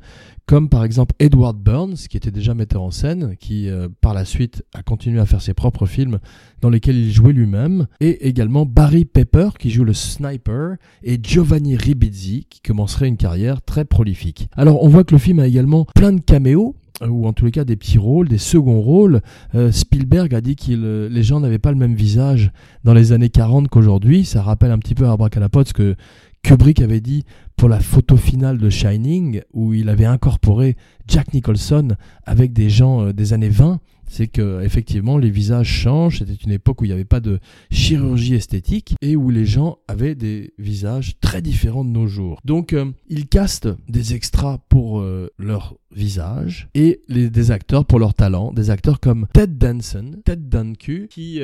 comme 0.47 0.69
par 0.69 0.85
exemple 0.85 1.15
Edward 1.19 1.57
Burns, 1.57 1.97
qui 2.11 2.17
était 2.17 2.31
déjà 2.31 2.55
metteur 2.55 2.83
en 2.83 2.91
scène, 2.91 3.37
qui 3.39 3.69
euh, 3.69 3.89
par 4.01 4.15
la 4.15 4.25
suite 4.25 4.65
a 4.75 4.83
continué 4.83 5.21
à 5.21 5.27
faire 5.27 5.41
ses 5.41 5.55
propres 5.55 5.87
films 5.87 6.19
dans 6.61 6.69
lesquels 6.69 6.97
il 6.97 7.13
jouait 7.13 7.33
lui-même, 7.33 7.87
et 8.01 8.29
également 8.29 8.67
Barry 8.67 9.05
Pepper, 9.05 9.51
qui 9.59 9.71
joue 9.71 9.85
le 9.85 9.95
sniper, 9.95 10.77
et 11.03 11.19
Giovanni 11.23 11.77
Ribizzi, 11.77 12.47
qui 12.51 12.61
commencerait 12.61 13.09
une 13.09 13.17
carrière 13.17 13.63
très 13.63 13.85
prolifique. 13.85 14.49
Alors 14.57 14.83
on 14.83 14.89
voit 14.89 15.05
que 15.05 15.15
le 15.15 15.19
film 15.19 15.39
a 15.39 15.47
également 15.47 15.87
plein 15.95 16.13
de 16.13 16.21
caméos, 16.21 16.75
euh, 17.03 17.09
ou 17.09 17.27
en 17.27 17.33
tous 17.33 17.45
les 17.45 17.53
cas 17.53 17.65
des 17.65 17.77
petits 17.77 17.99
rôles, 17.99 18.29
des 18.29 18.39
seconds 18.39 18.81
rôles. 18.81 19.23
Euh, 19.55 19.71
Spielberg 19.71 20.35
a 20.35 20.41
dit 20.41 20.57
que 20.57 21.09
les 21.09 21.23
gens 21.23 21.41
n'avaient 21.41 21.59
pas 21.59 21.73
le 21.73 21.79
même 21.79 21.95
visage 21.95 22.53
dans 22.85 22.95
les 22.95 23.13
années 23.13 23.31
40 23.31 23.69
qu'aujourd'hui. 23.69 24.25
Ça 24.25 24.43
rappelle 24.43 24.73
un 24.73 24.79
petit 24.79 24.95
peu 24.95 25.07
à 25.07 25.13
Abracadapod 25.13 25.67
ce 25.69 25.73
que 25.73 25.97
Kubrick 26.43 26.81
avait 26.81 27.01
dit 27.01 27.25
pour 27.57 27.69
la 27.69 27.79
photo 27.79 28.17
finale 28.17 28.59
de 28.59 28.69
Shining, 28.69 29.43
où 29.53 29.73
il 29.75 29.89
avait 29.89 30.05
incorporé 30.05 30.77
Jack 31.07 31.33
Nicholson 31.33 31.89
avec 32.27 32.53
des 32.53 32.69
gens 32.69 33.07
euh, 33.07 33.13
des 33.13 33.33
années 33.33 33.49
20, 33.49 33.79
c'est 34.09 34.27
que 34.27 34.61
effectivement 34.63 35.17
les 35.17 35.31
visages 35.31 35.69
changent. 35.69 36.19
C'était 36.19 36.35
une 36.35 36.51
époque 36.51 36.81
où 36.81 36.85
il 36.85 36.89
n'y 36.89 36.95
avait 36.95 37.05
pas 37.05 37.21
de 37.21 37.39
chirurgie 37.71 38.35
esthétique 38.35 38.97
et 39.01 39.15
où 39.15 39.31
les 39.31 39.47
gens 39.47 39.79
avaient 39.87 40.17
des 40.17 40.53
visages 40.59 41.19
très 41.21 41.41
différents 41.41 41.85
de 41.85 41.91
nos 41.91 42.09
jours. 42.09 42.41
Donc 42.45 42.73
euh, 42.73 42.91
ils 43.09 43.29
castent 43.29 43.71
des 43.89 44.15
extras 44.15 44.59
pour 44.69 45.01
euh, 45.01 45.31
leur 45.39 45.77
visage 45.95 46.69
et 46.75 47.01
des 47.09 47.51
acteurs 47.53 47.85
pour 47.85 48.01
leur 48.01 48.15
talent. 48.15 48.53
Des 48.53 48.71
acteurs 48.71 48.99
comme 48.99 49.29
Ted 49.33 49.55
Danson, 49.55 50.17
Ted 50.25 50.43
Danku, 50.49 51.07
qui 51.09 51.41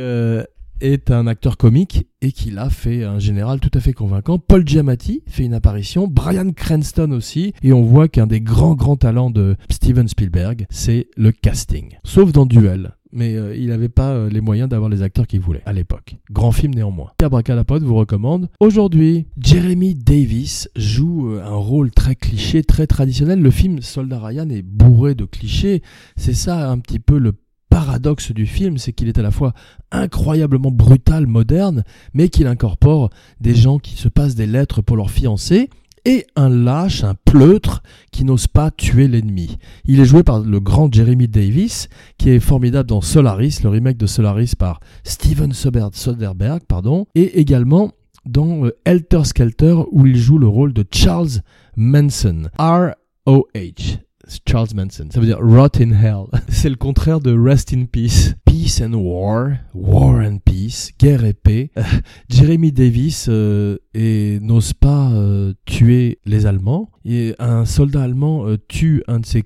est 0.80 1.10
un 1.10 1.26
acteur 1.26 1.56
comique 1.56 2.06
et 2.20 2.32
qui 2.32 2.50
l'a 2.50 2.70
fait 2.70 3.04
un 3.04 3.18
général 3.18 3.60
tout 3.60 3.70
à 3.74 3.80
fait 3.80 3.92
convaincant. 3.92 4.38
Paul 4.38 4.66
Giamatti 4.66 5.22
fait 5.26 5.44
une 5.44 5.54
apparition, 5.54 6.08
Brian 6.08 6.52
Cranston 6.52 7.12
aussi, 7.12 7.52
et 7.62 7.72
on 7.72 7.82
voit 7.82 8.08
qu'un 8.08 8.26
des 8.26 8.40
grands 8.40 8.74
grands 8.74 8.96
talents 8.96 9.30
de 9.30 9.56
Steven 9.70 10.08
Spielberg, 10.08 10.66
c'est 10.70 11.08
le 11.16 11.32
casting. 11.32 11.98
Sauf 12.04 12.32
dans 12.32 12.46
Duel, 12.46 12.92
mais 13.12 13.36
euh, 13.36 13.56
il 13.56 13.68
n'avait 13.68 13.88
pas 13.88 14.10
euh, 14.10 14.30
les 14.30 14.40
moyens 14.40 14.68
d'avoir 14.68 14.90
les 14.90 15.02
acteurs 15.02 15.26
qu'il 15.26 15.40
voulait 15.40 15.62
à 15.66 15.72
l'époque. 15.72 16.16
Grand 16.30 16.52
film 16.52 16.74
néanmoins. 16.74 17.12
Abracadapod 17.22 17.82
vous 17.82 17.94
recommande. 17.94 18.48
Aujourd'hui, 18.60 19.26
Jeremy 19.38 19.94
Davis 19.94 20.68
joue 20.76 21.32
euh, 21.32 21.42
un 21.44 21.56
rôle 21.56 21.90
très 21.90 22.14
cliché, 22.14 22.62
très 22.62 22.86
traditionnel. 22.86 23.40
Le 23.40 23.50
film 23.50 23.80
Soldat 23.80 24.20
Ryan 24.20 24.48
est 24.50 24.62
bourré 24.62 25.14
de 25.14 25.24
clichés. 25.24 25.82
C'est 26.16 26.34
ça 26.34 26.70
un 26.70 26.78
petit 26.78 27.00
peu 27.00 27.18
le 27.18 27.32
paradoxe 27.68 28.32
du 28.32 28.46
film, 28.46 28.78
c'est 28.78 28.92
qu'il 28.92 29.08
est 29.08 29.18
à 29.18 29.22
la 29.22 29.30
fois 29.30 29.52
incroyablement 29.90 30.70
brutal, 30.70 31.26
moderne, 31.26 31.84
mais 32.14 32.28
qu'il 32.28 32.46
incorpore 32.46 33.10
des 33.40 33.54
gens 33.54 33.78
qui 33.78 33.96
se 33.96 34.08
passent 34.08 34.34
des 34.34 34.46
lettres 34.46 34.82
pour 34.82 34.96
leur 34.96 35.10
fiancé, 35.10 35.70
et 36.04 36.26
un 36.36 36.48
lâche, 36.48 37.04
un 37.04 37.14
pleutre 37.14 37.82
qui 38.12 38.24
n'ose 38.24 38.46
pas 38.46 38.70
tuer 38.70 39.08
l'ennemi. 39.08 39.58
Il 39.84 40.00
est 40.00 40.04
joué 40.04 40.22
par 40.22 40.40
le 40.40 40.60
grand 40.60 40.92
Jeremy 40.92 41.28
Davis, 41.28 41.88
qui 42.16 42.30
est 42.30 42.40
formidable 42.40 42.88
dans 42.88 43.00
Solaris, 43.00 43.60
le 43.62 43.68
remake 43.68 43.98
de 43.98 44.06
Solaris 44.06 44.54
par 44.58 44.80
Steven 45.04 45.52
Soderbergh, 45.52 46.62
pardon, 46.66 47.06
et 47.14 47.40
également 47.40 47.92
dans 48.24 48.64
euh, 48.64 48.76
Helter 48.84 49.24
Skelter, 49.24 49.76
où 49.90 50.06
il 50.06 50.16
joue 50.16 50.38
le 50.38 50.48
rôle 50.48 50.72
de 50.72 50.84
Charles 50.90 51.42
Manson, 51.76 52.48
R-O-H. 52.58 53.98
Charles 54.46 54.74
Manson. 54.74 55.08
Ça 55.10 55.20
veut 55.20 55.26
dire 55.26 55.38
rot 55.40 55.80
in 55.80 55.92
hell. 55.92 56.26
C'est 56.48 56.68
le 56.68 56.76
contraire 56.76 57.20
de 57.20 57.36
rest 57.36 57.72
in 57.72 57.86
peace. 57.86 58.34
Peace 58.44 58.80
and 58.82 58.94
war, 58.94 59.52
war 59.74 60.16
and 60.16 60.38
peace, 60.44 60.90
guerre 60.98 61.24
et 61.24 61.34
paix. 61.34 61.70
Jeremy 62.28 62.72
Davis 62.72 63.26
euh, 63.28 63.78
n'ose 63.94 64.72
pas 64.72 65.10
euh, 65.12 65.54
tuer 65.64 66.18
les 66.24 66.46
Allemands. 66.46 66.90
Et 67.04 67.34
un 67.38 67.64
soldat 67.64 68.02
allemand 68.02 68.46
euh, 68.46 68.56
tue 68.68 69.02
un 69.08 69.20
de 69.20 69.26
ses 69.26 69.44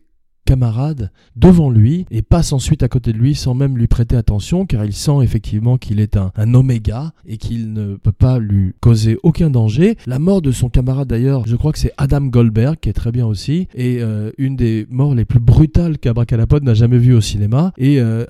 camarade 0.52 1.10
devant 1.34 1.70
lui 1.70 2.04
et 2.10 2.20
passe 2.20 2.52
ensuite 2.52 2.82
à 2.82 2.88
côté 2.88 3.14
de 3.14 3.16
lui 3.16 3.34
sans 3.34 3.54
même 3.54 3.78
lui 3.78 3.86
prêter 3.86 4.16
attention 4.16 4.66
car 4.66 4.84
il 4.84 4.92
sent 4.92 5.22
effectivement 5.22 5.78
qu'il 5.78 5.98
est 5.98 6.18
un, 6.18 6.30
oméga 6.52 7.12
et 7.26 7.38
qu'il 7.38 7.72
ne 7.72 7.94
peut 7.96 8.12
pas 8.12 8.38
lui 8.38 8.74
causer 8.80 9.16
aucun 9.22 9.48
danger. 9.48 9.96
La 10.06 10.18
mort 10.18 10.42
de 10.42 10.52
son 10.52 10.68
camarade 10.68 11.08
d'ailleurs, 11.08 11.46
je 11.46 11.56
crois 11.56 11.72
que 11.72 11.78
c'est 11.78 11.94
Adam 11.96 12.20
Goldberg 12.20 12.76
qui 12.82 12.90
est 12.90 12.92
très 12.92 13.12
bien 13.12 13.24
aussi 13.26 13.66
et 13.74 14.02
euh, 14.02 14.30
une 14.36 14.56
des 14.56 14.86
morts 14.90 15.14
les 15.14 15.24
plus 15.24 15.40
brutales 15.40 15.96
qu'Abracadapod 15.96 16.62
n'a 16.64 16.74
jamais 16.74 16.98
vu 16.98 17.14
au 17.14 17.22
cinéma 17.22 17.72
et 17.78 17.98
euh, 17.98 18.26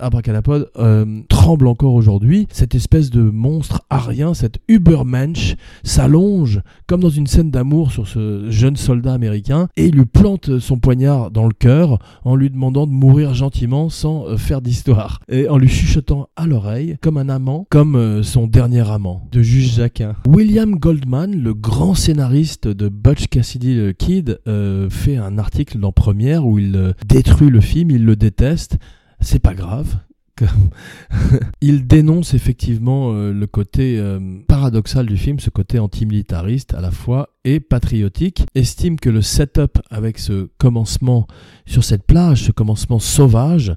euh, 0.79 1.21
tremble 1.29 1.67
encore 1.67 1.95
aujourd'hui. 1.95 2.47
Cette 2.53 2.77
espèce 2.77 3.11
de 3.11 3.23
monstre 3.23 3.83
arien, 3.91 4.33
cet 4.33 4.61
Ubermensch 4.69 5.57
s'allonge 5.83 6.61
comme 6.87 7.01
dans 7.01 7.11
une 7.11 7.27
scène 7.27 7.51
d'amour 7.51 7.91
sur 7.91 8.07
ce 8.07 8.49
jeune 8.49 8.77
soldat 8.77 9.13
américain 9.13 9.67
et 9.77 9.91
lui 9.91 10.05
plante 10.05 10.61
son 10.61 10.79
poignard 10.79 11.33
dans 11.33 11.49
le 11.49 11.53
cœur 11.53 11.99
en 12.25 12.37
lui 12.37 12.51
demandant 12.51 12.87
de 12.87 12.93
mourir 12.93 13.35
gentiment 13.35 13.89
sans 13.89 14.27
euh, 14.27 14.37
faire 14.37 14.63
d'histoire, 14.63 15.21
et 15.29 15.49
en 15.49 15.59
lui 15.59 15.69
chuchotant 15.69 16.29
à 16.37 16.47
l'oreille 16.47 16.97
comme 17.01 17.17
un 17.17 17.29
amant, 17.29 17.67
comme 17.71 17.97
euh, 17.97 18.23
son 18.23 18.47
dernier 18.47 18.89
amant, 18.91 19.29
de 19.33 19.43
Juge 19.43 19.75
Jacquin. 19.75 20.17
William 20.27 20.77
Goldman, 20.77 21.35
le 21.35 21.55
grand 21.55 21.95
scénariste 21.95 22.69
de 22.69 22.89
Butch 22.89 23.27
Cassidy 23.29 23.75
le 23.75 23.93
Kid, 23.93 24.41
euh, 24.47 24.89
fait 24.91 25.17
un 25.17 25.39
article 25.39 25.79
dans 25.79 25.93
Première 25.93 26.47
où 26.47 26.59
il 26.59 26.95
détruit 27.07 27.51
le 27.51 27.61
film, 27.61 27.91
il 27.91 28.05
le 28.05 28.17
déteste. 28.17 28.79
C'est 29.21 29.39
pas 29.39 29.55
grave, 29.55 29.99
il 31.61 31.87
dénonce 31.87 32.35
effectivement 32.35 33.13
euh, 33.13 33.33
le 33.33 33.47
côté 33.47 33.99
euh, 33.99 34.21
paradoxal 34.47 35.07
du 35.07 35.17
film, 35.17 35.41
ce 35.41 35.51
côté 35.51 35.79
antimilitariste 35.79 36.75
à 36.75 36.81
la 36.81 36.91
fois 36.91 37.31
et 37.45 37.61
patriotique, 37.61 38.45
estime 38.55 38.99
que 38.99 39.11
le 39.11 39.23
setup 39.23 39.79
avec 39.91 40.19
ce 40.19 40.49
commencement 40.59 41.27
sur 41.67 41.85
cette 41.85 42.05
plage, 42.05 42.45
ce 42.45 42.53
commencement 42.53 42.99
sauvage, 42.99 43.75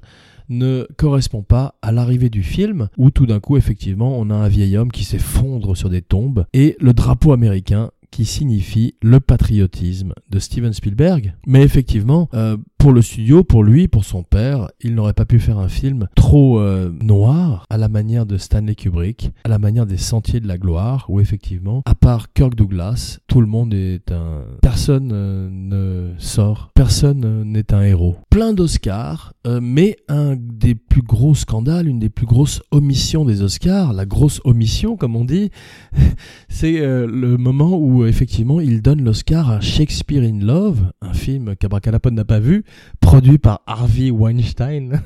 ne 0.48 0.86
correspond 0.96 1.42
pas 1.42 1.74
à 1.82 1.92
l'arrivée 1.92 2.30
du 2.30 2.42
film 2.42 2.88
où 2.96 3.10
tout 3.10 3.26
d'un 3.26 3.40
coup 3.40 3.56
effectivement 3.56 4.16
on 4.18 4.30
a 4.30 4.34
un 4.34 4.48
vieil 4.48 4.76
homme 4.76 4.92
qui 4.92 5.04
s'effondre 5.04 5.76
sur 5.76 5.90
des 5.90 6.02
tombes 6.02 6.46
et 6.52 6.76
le 6.80 6.92
drapeau 6.92 7.32
américain 7.32 7.90
qui 8.16 8.24
signifie 8.24 8.94
le 9.02 9.20
patriotisme 9.20 10.14
de 10.30 10.38
Steven 10.38 10.72
Spielberg. 10.72 11.34
Mais 11.46 11.62
effectivement, 11.62 12.30
euh, 12.32 12.56
pour 12.78 12.92
le 12.92 13.02
studio, 13.02 13.44
pour 13.44 13.62
lui, 13.62 13.88
pour 13.88 14.06
son 14.06 14.22
père, 14.22 14.68
il 14.80 14.94
n'aurait 14.94 15.12
pas 15.12 15.26
pu 15.26 15.38
faire 15.38 15.58
un 15.58 15.68
film 15.68 16.08
trop 16.14 16.58
euh, 16.58 16.90
noir 17.02 17.66
à 17.68 17.76
la 17.76 17.88
manière 17.88 18.24
de 18.24 18.38
Stanley 18.38 18.74
Kubrick, 18.74 19.32
à 19.44 19.50
la 19.50 19.58
manière 19.58 19.84
des 19.84 19.98
Sentiers 19.98 20.40
de 20.40 20.48
la 20.48 20.56
Gloire, 20.56 21.04
où 21.10 21.20
effectivement, 21.20 21.82
à 21.84 21.94
part 21.94 22.32
Kirk 22.32 22.54
Douglas, 22.54 23.18
tout 23.26 23.42
le 23.42 23.46
monde 23.46 23.74
est 23.74 24.10
un... 24.10 24.44
Personne 24.62 25.10
euh, 25.12 25.50
ne 25.52 26.14
sort, 26.16 26.70
personne 26.74 27.42
n'est 27.42 27.74
un 27.74 27.82
héros. 27.82 28.16
Plein 28.36 28.52
d'Oscars, 28.52 29.32
mais 29.62 29.96
un 30.08 30.36
des 30.36 30.74
plus 30.74 31.00
gros 31.00 31.34
scandales, 31.34 31.88
une 31.88 31.98
des 31.98 32.10
plus 32.10 32.26
grosses 32.26 32.60
omissions 32.70 33.24
des 33.24 33.40
Oscars, 33.40 33.94
la 33.94 34.04
grosse 34.04 34.42
omission 34.44 34.98
comme 34.98 35.16
on 35.16 35.24
dit, 35.24 35.50
c'est 36.50 36.82
le 36.82 37.38
moment 37.38 37.78
où 37.78 38.04
effectivement 38.04 38.60
il 38.60 38.82
donne 38.82 39.02
l'Oscar 39.02 39.50
à 39.50 39.62
Shakespeare 39.62 40.22
in 40.22 40.44
Love, 40.44 40.82
un 41.00 41.14
film 41.14 41.56
qu'Abracadapod 41.56 42.12
n'a 42.12 42.26
pas 42.26 42.38
vu, 42.38 42.64
produit 43.00 43.38
par 43.38 43.62
Harvey 43.66 44.10
Weinstein. 44.10 45.00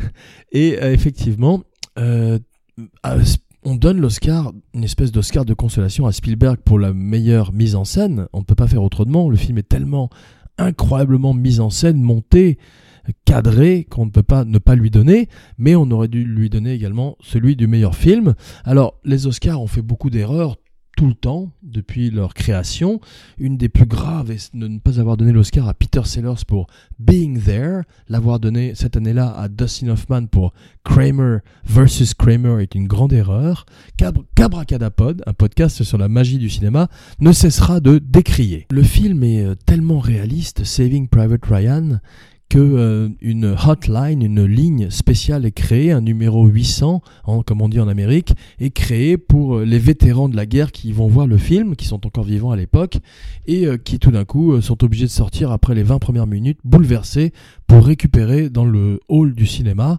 Et 0.50 0.82
euh, 0.82 0.92
effectivement, 0.92 1.62
euh, 2.00 2.40
on 3.62 3.76
donne 3.76 4.00
l'Oscar, 4.00 4.52
une 4.74 4.82
espèce 4.82 5.12
d'Oscar 5.12 5.44
de 5.44 5.54
consolation 5.54 6.06
à 6.06 6.10
Spielberg 6.10 6.56
pour 6.64 6.80
la 6.80 6.92
meilleure 6.92 7.52
mise 7.52 7.76
en 7.76 7.84
scène. 7.84 8.26
On 8.32 8.40
ne 8.40 8.44
peut 8.44 8.56
pas 8.56 8.66
faire 8.66 8.82
autrement. 8.82 9.30
Le 9.30 9.36
film 9.36 9.58
est 9.58 9.68
tellement 9.68 10.10
incroyablement 10.64 11.34
mis 11.34 11.60
en 11.60 11.70
scène, 11.70 12.00
monté, 12.00 12.58
cadré 13.24 13.84
qu'on 13.88 14.06
ne 14.06 14.10
peut 14.10 14.22
pas 14.22 14.44
ne 14.44 14.58
pas 14.58 14.74
lui 14.74 14.90
donner, 14.90 15.28
mais 15.58 15.74
on 15.74 15.90
aurait 15.90 16.08
dû 16.08 16.24
lui 16.24 16.50
donner 16.50 16.72
également 16.72 17.16
celui 17.20 17.56
du 17.56 17.66
meilleur 17.66 17.94
film. 17.94 18.34
Alors 18.64 18.98
les 19.04 19.26
Oscars 19.26 19.60
ont 19.60 19.66
fait 19.66 19.82
beaucoup 19.82 20.10
d'erreurs, 20.10 20.56
tout 20.96 21.06
le 21.06 21.14
temps, 21.14 21.50
depuis 21.62 22.10
leur 22.10 22.34
création. 22.34 23.00
Une 23.38 23.56
des 23.56 23.68
plus 23.68 23.86
graves 23.86 24.30
est 24.30 24.54
de 24.54 24.68
ne 24.68 24.78
pas 24.78 25.00
avoir 25.00 25.16
donné 25.16 25.32
l'Oscar 25.32 25.68
à 25.68 25.74
Peter 25.74 26.02
Sellers 26.04 26.44
pour 26.46 26.66
Being 26.98 27.40
There. 27.40 27.82
L'avoir 28.08 28.40
donné 28.40 28.74
cette 28.74 28.96
année-là 28.96 29.34
à 29.36 29.48
Dustin 29.48 29.88
Hoffman 29.88 30.26
pour 30.26 30.52
Kramer 30.84 31.38
versus 31.64 32.14
Kramer 32.14 32.62
est 32.62 32.74
une 32.74 32.86
grande 32.86 33.12
erreur. 33.12 33.66
Cabracadapod, 34.34 35.22
un 35.26 35.32
podcast 35.32 35.82
sur 35.82 35.98
la 35.98 36.08
magie 36.08 36.38
du 36.38 36.50
cinéma, 36.50 36.88
ne 37.20 37.32
cessera 37.32 37.80
de 37.80 37.98
décrier. 37.98 38.66
Le 38.70 38.82
film 38.82 39.22
est 39.24 39.44
euh, 39.44 39.54
tellement 39.54 39.98
réaliste, 39.98 40.64
Saving 40.64 41.08
Private 41.08 41.44
Ryan, 41.46 42.00
que 42.52 42.58
euh, 42.58 43.08
une 43.22 43.56
hotline, 43.66 44.20
une 44.20 44.44
ligne 44.44 44.90
spéciale 44.90 45.46
est 45.46 45.52
créée, 45.52 45.90
un 45.90 46.02
numéro 46.02 46.44
800, 46.44 47.00
comme 47.46 47.62
on 47.62 47.68
dit 47.70 47.80
en 47.80 47.88
Amérique, 47.88 48.34
est 48.60 48.68
créé 48.68 49.16
pour 49.16 49.56
euh, 49.56 49.64
les 49.64 49.78
vétérans 49.78 50.28
de 50.28 50.36
la 50.36 50.44
guerre 50.44 50.70
qui 50.70 50.92
vont 50.92 51.06
voir 51.06 51.26
le 51.26 51.38
film, 51.38 51.76
qui 51.76 51.86
sont 51.86 52.06
encore 52.06 52.24
vivants 52.24 52.50
à 52.50 52.56
l'époque, 52.56 52.98
et 53.46 53.66
euh, 53.66 53.78
qui 53.78 53.98
tout 53.98 54.10
d'un 54.10 54.26
coup 54.26 54.60
sont 54.60 54.84
obligés 54.84 55.06
de 55.06 55.10
sortir 55.10 55.50
après 55.50 55.74
les 55.74 55.82
20 55.82 55.98
premières 55.98 56.26
minutes, 56.26 56.58
bouleversés, 56.62 57.32
pour 57.66 57.86
récupérer 57.86 58.50
dans 58.50 58.66
le 58.66 59.00
hall 59.08 59.34
du 59.34 59.46
cinéma 59.46 59.98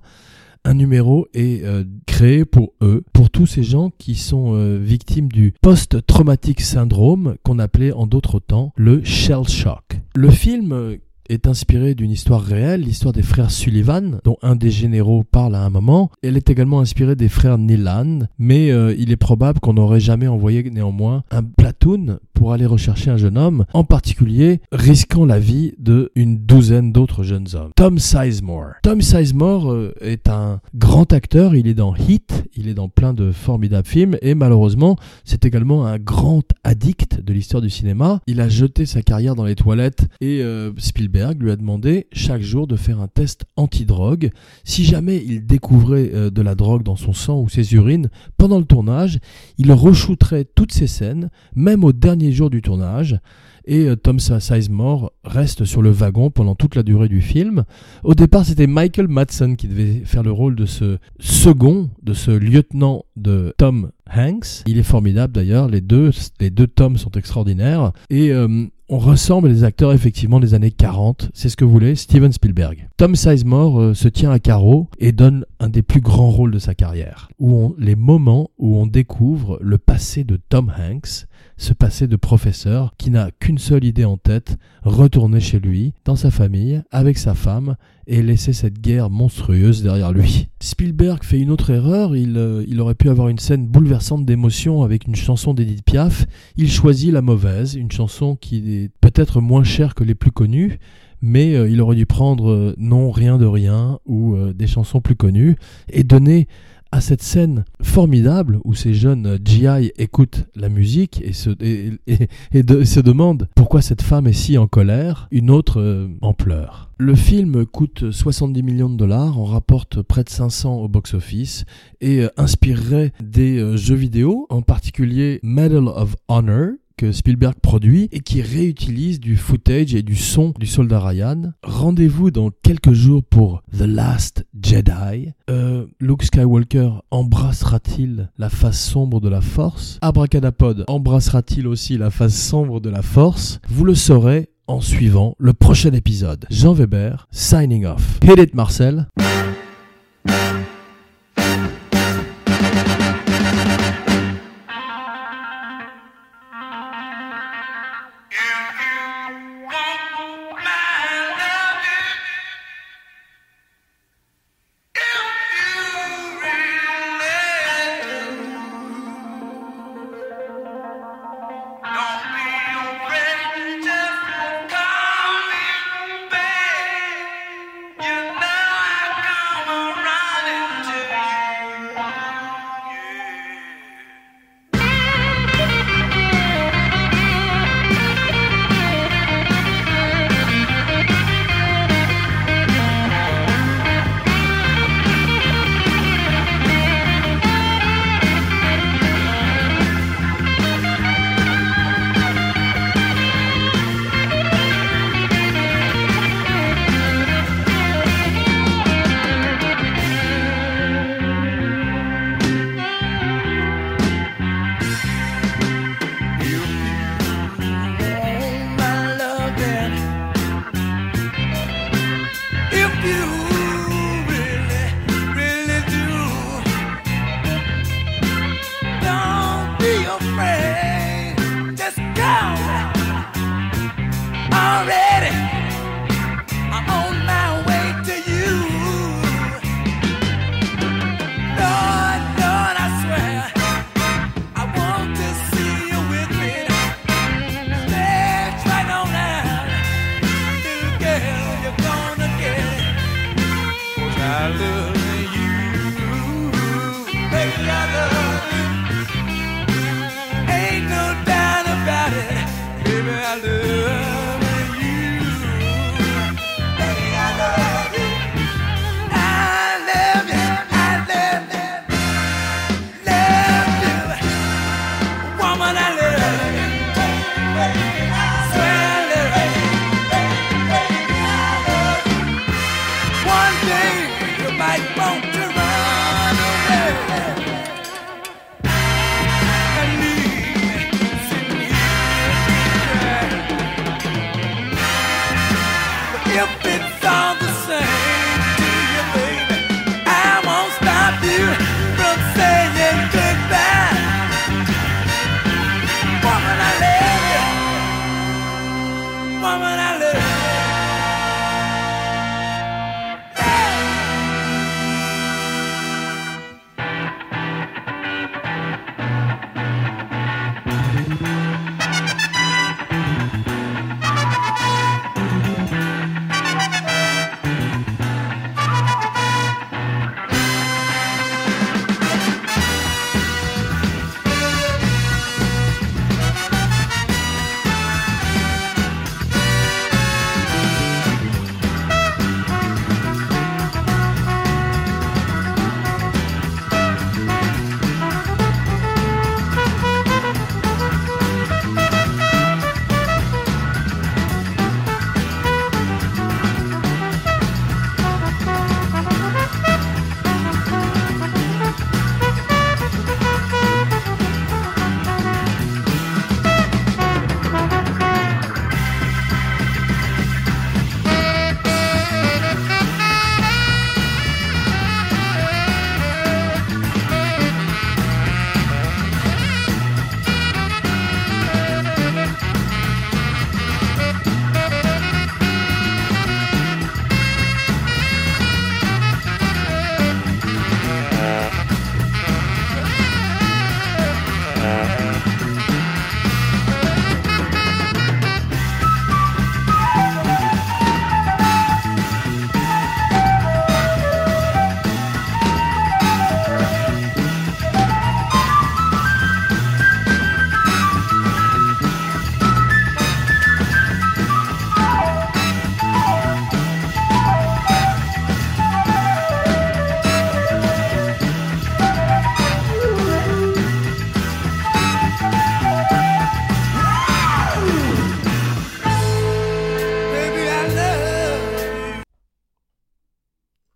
un 0.64 0.76
numéro 0.76 1.28
est 1.34 1.62
créé 2.06 2.46
pour 2.46 2.72
eux, 2.82 3.04
pour 3.12 3.30
tous 3.30 3.46
ces 3.46 3.64
gens 3.64 3.92
qui 3.98 4.16
sont 4.16 4.78
victimes 4.78 5.28
du 5.28 5.54
post-traumatic 5.62 6.62
syndrome 6.62 7.36
qu'on 7.44 7.60
appelait 7.60 7.92
en 7.92 8.08
d'autres 8.08 8.40
temps 8.40 8.72
le 8.78 9.04
shell 9.04 9.46
shock. 9.46 10.00
Le 10.16 10.30
film 10.30 11.00
est 11.30 11.48
inspirée 11.48 11.96
d'une 11.96 12.12
histoire 12.12 12.42
réelle, 12.42 12.82
l'histoire 12.82 13.14
des 13.14 13.24
frères 13.24 13.52
Sullivan, 13.52 14.20
dont 14.24 14.38
un 14.42 14.56
des 14.56 14.72
généraux 14.72 15.24
parle 15.24 15.56
à 15.56 15.64
un 15.64 15.70
moment. 15.70 16.12
Elle 16.22 16.38
est 16.38 16.50
également 16.50 16.80
inspirée 16.80 17.16
des 17.16 17.30
frères 17.30 17.58
Nilan, 17.58 18.28
mais 18.38 18.72
euh, 18.72 18.96
il 18.98 19.12
est 19.12 19.18
probable 19.18 19.60
qu'on 19.60 19.74
n'aurait 19.74 20.00
jamais 20.00 20.28
envoyé 20.28 20.64
néanmoins 20.70 21.24
un 21.32 21.44
platoon 21.44 22.20
pour 22.44 22.52
aller 22.52 22.66
rechercher 22.66 23.10
un 23.10 23.16
jeune 23.16 23.38
homme, 23.38 23.64
en 23.72 23.86
particulier 23.86 24.60
risquant 24.74 25.24
la 25.24 25.40
vie 25.40 25.76
de 25.78 26.12
une 26.14 26.40
douzaine 26.40 26.92
d'autres 26.92 27.24
jeunes 27.24 27.48
hommes. 27.54 27.72
Tom 27.78 28.00
Sizemore. 28.00 28.74
Tom 28.84 29.00
Sizemore 29.00 29.72
euh, 29.72 29.94
est 30.02 30.28
un 30.28 30.60
grand 30.76 31.14
acteur, 31.14 31.56
il 31.56 31.68
est 31.68 31.74
dans 31.74 31.96
Heat, 31.96 32.44
il 32.58 32.68
est 32.68 32.74
dans 32.74 32.90
plein 32.90 33.14
de 33.14 33.32
formidables 33.32 33.88
films, 33.88 34.18
et 34.22 34.36
malheureusement, 34.36 34.98
c'est 35.24 35.46
également 35.46 35.86
un 35.86 35.98
grand 36.00 36.44
addict 36.66 37.22
de 37.22 37.32
l'histoire 37.32 37.62
du 37.62 37.70
cinéma. 37.70 38.20
Il 38.28 38.42
a 38.42 38.50
jeté 38.50 38.86
sa 38.86 39.02
carrière 39.02 39.36
dans 39.36 39.46
les 39.46 39.56
toilettes 39.56 40.10
et 40.20 40.42
euh, 40.42 40.74
Spielberg 40.78 41.42
lui 41.42 41.50
a 41.50 41.56
demandé 41.56 42.08
chaque 42.12 42.42
jour 42.42 42.68
de 42.68 42.76
faire 42.76 43.00
un 43.00 43.08
test 43.08 43.46
anti-drogue. 43.56 44.32
Si 44.66 44.84
jamais 44.84 45.24
il 45.26 45.46
découvrait 45.46 46.12
euh, 46.14 46.30
de 46.30 46.42
la 46.42 46.56
drogue 46.56 46.84
dans 46.84 46.98
son 46.98 47.14
sang 47.14 47.40
ou 47.40 47.48
ses 47.48 47.74
urines 47.74 48.10
pendant 48.36 48.60
le 48.60 48.66
tournage, 48.66 49.20
il 49.58 49.72
re-shooterait 49.72 50.44
toutes 50.56 50.74
ces 50.74 50.88
scènes, 50.88 51.30
même 51.56 51.86
au 51.86 51.94
dernier 51.94 52.33
du 52.50 52.62
tournage 52.62 53.20
et 53.66 53.88
euh, 53.88 53.96
Tom 53.96 54.20
Sizemore 54.20 55.14
reste 55.24 55.66
sur 55.66 55.82
le 55.82 55.90
wagon 55.90 56.30
pendant 56.30 56.56
toute 56.56 56.76
la 56.76 56.84
durée 56.84 57.08
du 57.08 57.22
film. 57.22 57.64
Au 58.04 58.14
départ, 58.14 58.46
c'était 58.46 58.68
Michael 58.68 59.08
Madsen 59.08 59.56
qui 59.56 59.68
devait 59.68 60.02
faire 60.06 60.24
le 60.24 60.32
rôle 60.32 60.56
de 60.56 60.66
ce 60.66 60.98
second, 61.20 61.90
de 62.02 62.14
ce 62.14 62.32
lieutenant 62.32 63.06
de 63.16 63.54
Tom 63.58 63.92
Hanks. 64.14 64.64
Il 64.66 64.78
est 64.78 64.84
formidable 64.84 65.34
d'ailleurs, 65.34 65.68
les 65.68 65.82
deux, 65.82 66.12
les 66.40 66.50
deux 66.50 66.68
tomes 66.68 66.98
sont 66.98 67.12
extraordinaires. 67.12 67.94
Et 68.10 68.32
euh, 68.32 68.66
on 68.94 69.00
ressemble 69.00 69.48
les 69.48 69.64
acteurs 69.64 69.92
effectivement 69.92 70.40
des 70.40 70.54
années 70.54 70.70
40, 70.70 71.32
c'est 71.34 71.50
ce 71.50 71.58
que 71.58 71.66
voulait 71.66 71.96
Steven 71.96 72.32
Spielberg. 72.32 72.90
Tom 72.96 73.16
Sizemore 73.16 73.82
euh, 73.82 73.94
se 73.96 74.08
tient 74.08 74.30
à 74.30 74.38
carreau 74.38 74.88
et 75.00 75.12
donne 75.12 75.48
un 75.60 75.70
des 75.70 75.82
plus 75.82 76.00
grands 76.00 76.30
rôles 76.30 76.52
de 76.52 76.60
sa 76.60 76.76
carrière, 76.76 77.28
où 77.40 77.74
les 77.80 77.96
moments 77.96 78.52
où 78.60 78.78
on 78.78 78.86
découvre 78.86 79.58
le 79.62 79.80
passé 79.80 80.24
de 80.24 80.36
Tom 80.36 80.72
Hanks, 80.78 81.26
ce 81.58 81.74
passé 81.74 82.06
de 82.06 82.16
professeur 82.16 82.94
qui 83.00 83.10
n'a 83.10 83.32
qu'une 83.32 83.58
seule 83.58 83.84
idée 83.84 84.06
en 84.06 84.18
tête, 84.18 84.58
retourner 84.84 85.40
chez 85.40 85.60
lui, 85.60 85.96
dans 86.06 86.16
sa 86.16 86.30
famille, 86.30 86.84
avec 86.92 87.18
sa 87.18 87.34
femme, 87.34 87.78
et 88.08 88.22
laisser 88.22 88.54
cette 88.54 88.80
guerre 88.80 89.10
monstrueuse 89.10 89.84
derrière 89.84 90.12
lui. 90.12 90.48
Spielberg 90.60 91.24
fait 91.24 91.40
une 91.40 91.52
autre 91.52 91.70
erreur, 91.70 92.16
il, 92.16 92.38
euh, 92.38 92.64
il 92.68 92.80
aurait 92.82 92.96
pu 92.96 93.10
avoir 93.10 93.30
une 93.30 93.40
scène 93.40 93.68
bouleversante 93.68 94.26
d'émotion 94.26 94.84
avec 94.84 95.08
une 95.08 95.16
chanson 95.16 95.54
d'Edith 95.54 95.84
Piaf, 95.84 96.26
il 96.56 96.72
choisit 96.72 97.12
la 97.12 97.22
mauvaise, 97.22 97.76
une 97.76 97.92
chanson 97.92 98.36
qui 98.36 98.58
est 98.76 98.92
peut-être 99.02 99.42
moins 99.42 99.64
chère 99.64 99.96
que 99.96 100.04
les 100.04 100.16
plus 100.16 100.32
connues, 100.32 100.80
mais 101.22 101.56
euh, 101.56 101.70
il 101.70 101.82
aurait 101.82 101.96
dû 101.96 102.06
prendre 102.06 102.50
euh, 102.50 102.76
Non, 102.78 103.12
rien 103.12 103.38
de 103.38 103.46
rien 103.46 104.00
ou 104.06 104.36
des 104.54 104.68
chansons 104.68 105.02
plus 105.02 105.16
connues 105.16 105.56
et 105.90 106.04
donner 106.04 106.48
à 106.94 107.02
cette 107.02 107.24
scène 107.24 107.66
formidable 107.82 108.60
où 108.66 108.76
ces 108.76 108.94
jeunes 108.94 109.40
GI 109.44 109.92
écoutent 109.98 110.46
la 110.56 110.70
musique 110.70 111.24
et 111.26 111.34
se, 111.34 113.00
demandent 113.00 113.50
pourquoi 113.56 113.82
cette 113.82 114.04
femme 114.04 114.28
est 114.28 114.34
si 114.34 114.60
en 114.60 114.68
colère, 114.68 115.28
une 115.32 115.50
autre 115.50 115.82
euh, 115.82 116.08
en 116.22 116.34
pleurs. 116.34 116.92
Le 117.00 117.16
film 117.16 117.66
coûte 117.66 118.12
70 118.12 118.62
millions 118.62 118.90
de 118.92 118.96
dollars, 118.96 119.40
en 119.40 119.46
rapporte 119.46 120.04
près 120.04 120.24
de 120.24 120.30
500 120.30 120.82
au 120.82 120.88
box-office 120.88 121.66
et 122.00 122.22
euh, 122.22 122.30
inspirerait 122.38 123.12
des 123.24 123.58
euh, 123.58 123.76
jeux 123.76 123.96
vidéo, 123.96 124.46
en 124.52 124.62
particulier 124.62 125.40
Medal 125.42 125.88
of 125.88 126.16
Honor, 126.28 126.74
que 126.98 127.12
Spielberg 127.12 127.56
produit 127.62 128.10
et 128.12 128.20
qui 128.20 128.42
réutilise 128.42 129.20
du 129.20 129.36
footage 129.36 129.96
et 129.96 130.04
du 130.04 130.16
son 130.16 130.54
du 130.60 130.68
soldat 130.68 131.00
Ryan. 131.00 131.54
Rendez-vous 131.64 132.32
dans 132.32 132.50
quelques 132.64 132.94
jours 132.94 133.24
pour 133.24 133.64
The 133.72 133.82
Last 133.82 134.46
Jedi. 134.62 135.32
Euh, 135.50 135.86
Luke 136.00 136.24
Skywalker 136.24 136.90
embrassera-t-il 137.12 138.30
la 138.38 138.50
face 138.50 138.84
sombre 138.84 139.20
de 139.20 139.30
la 139.30 139.42
Force? 139.42 140.00
Abracadapod 140.02 140.86
embrassera-t-il 140.88 141.68
aussi 141.68 141.98
la 141.98 142.10
face 142.10 142.36
sombre 142.36 142.80
de 142.80 142.90
la 142.90 143.02
Force? 143.02 143.60
Vous 143.68 143.86
le 143.86 143.96
saurez 143.96 144.50
en 144.68 144.82
suivant 144.82 145.36
le 145.40 145.54
prochain 145.54 145.92
épisode. 145.92 146.46
Jean 146.50 146.74
Weber, 146.74 147.28
signing 147.32 147.86
off. 147.86 148.20
Hit 148.24 148.40
it 148.40 148.56
Marcel 148.56 149.08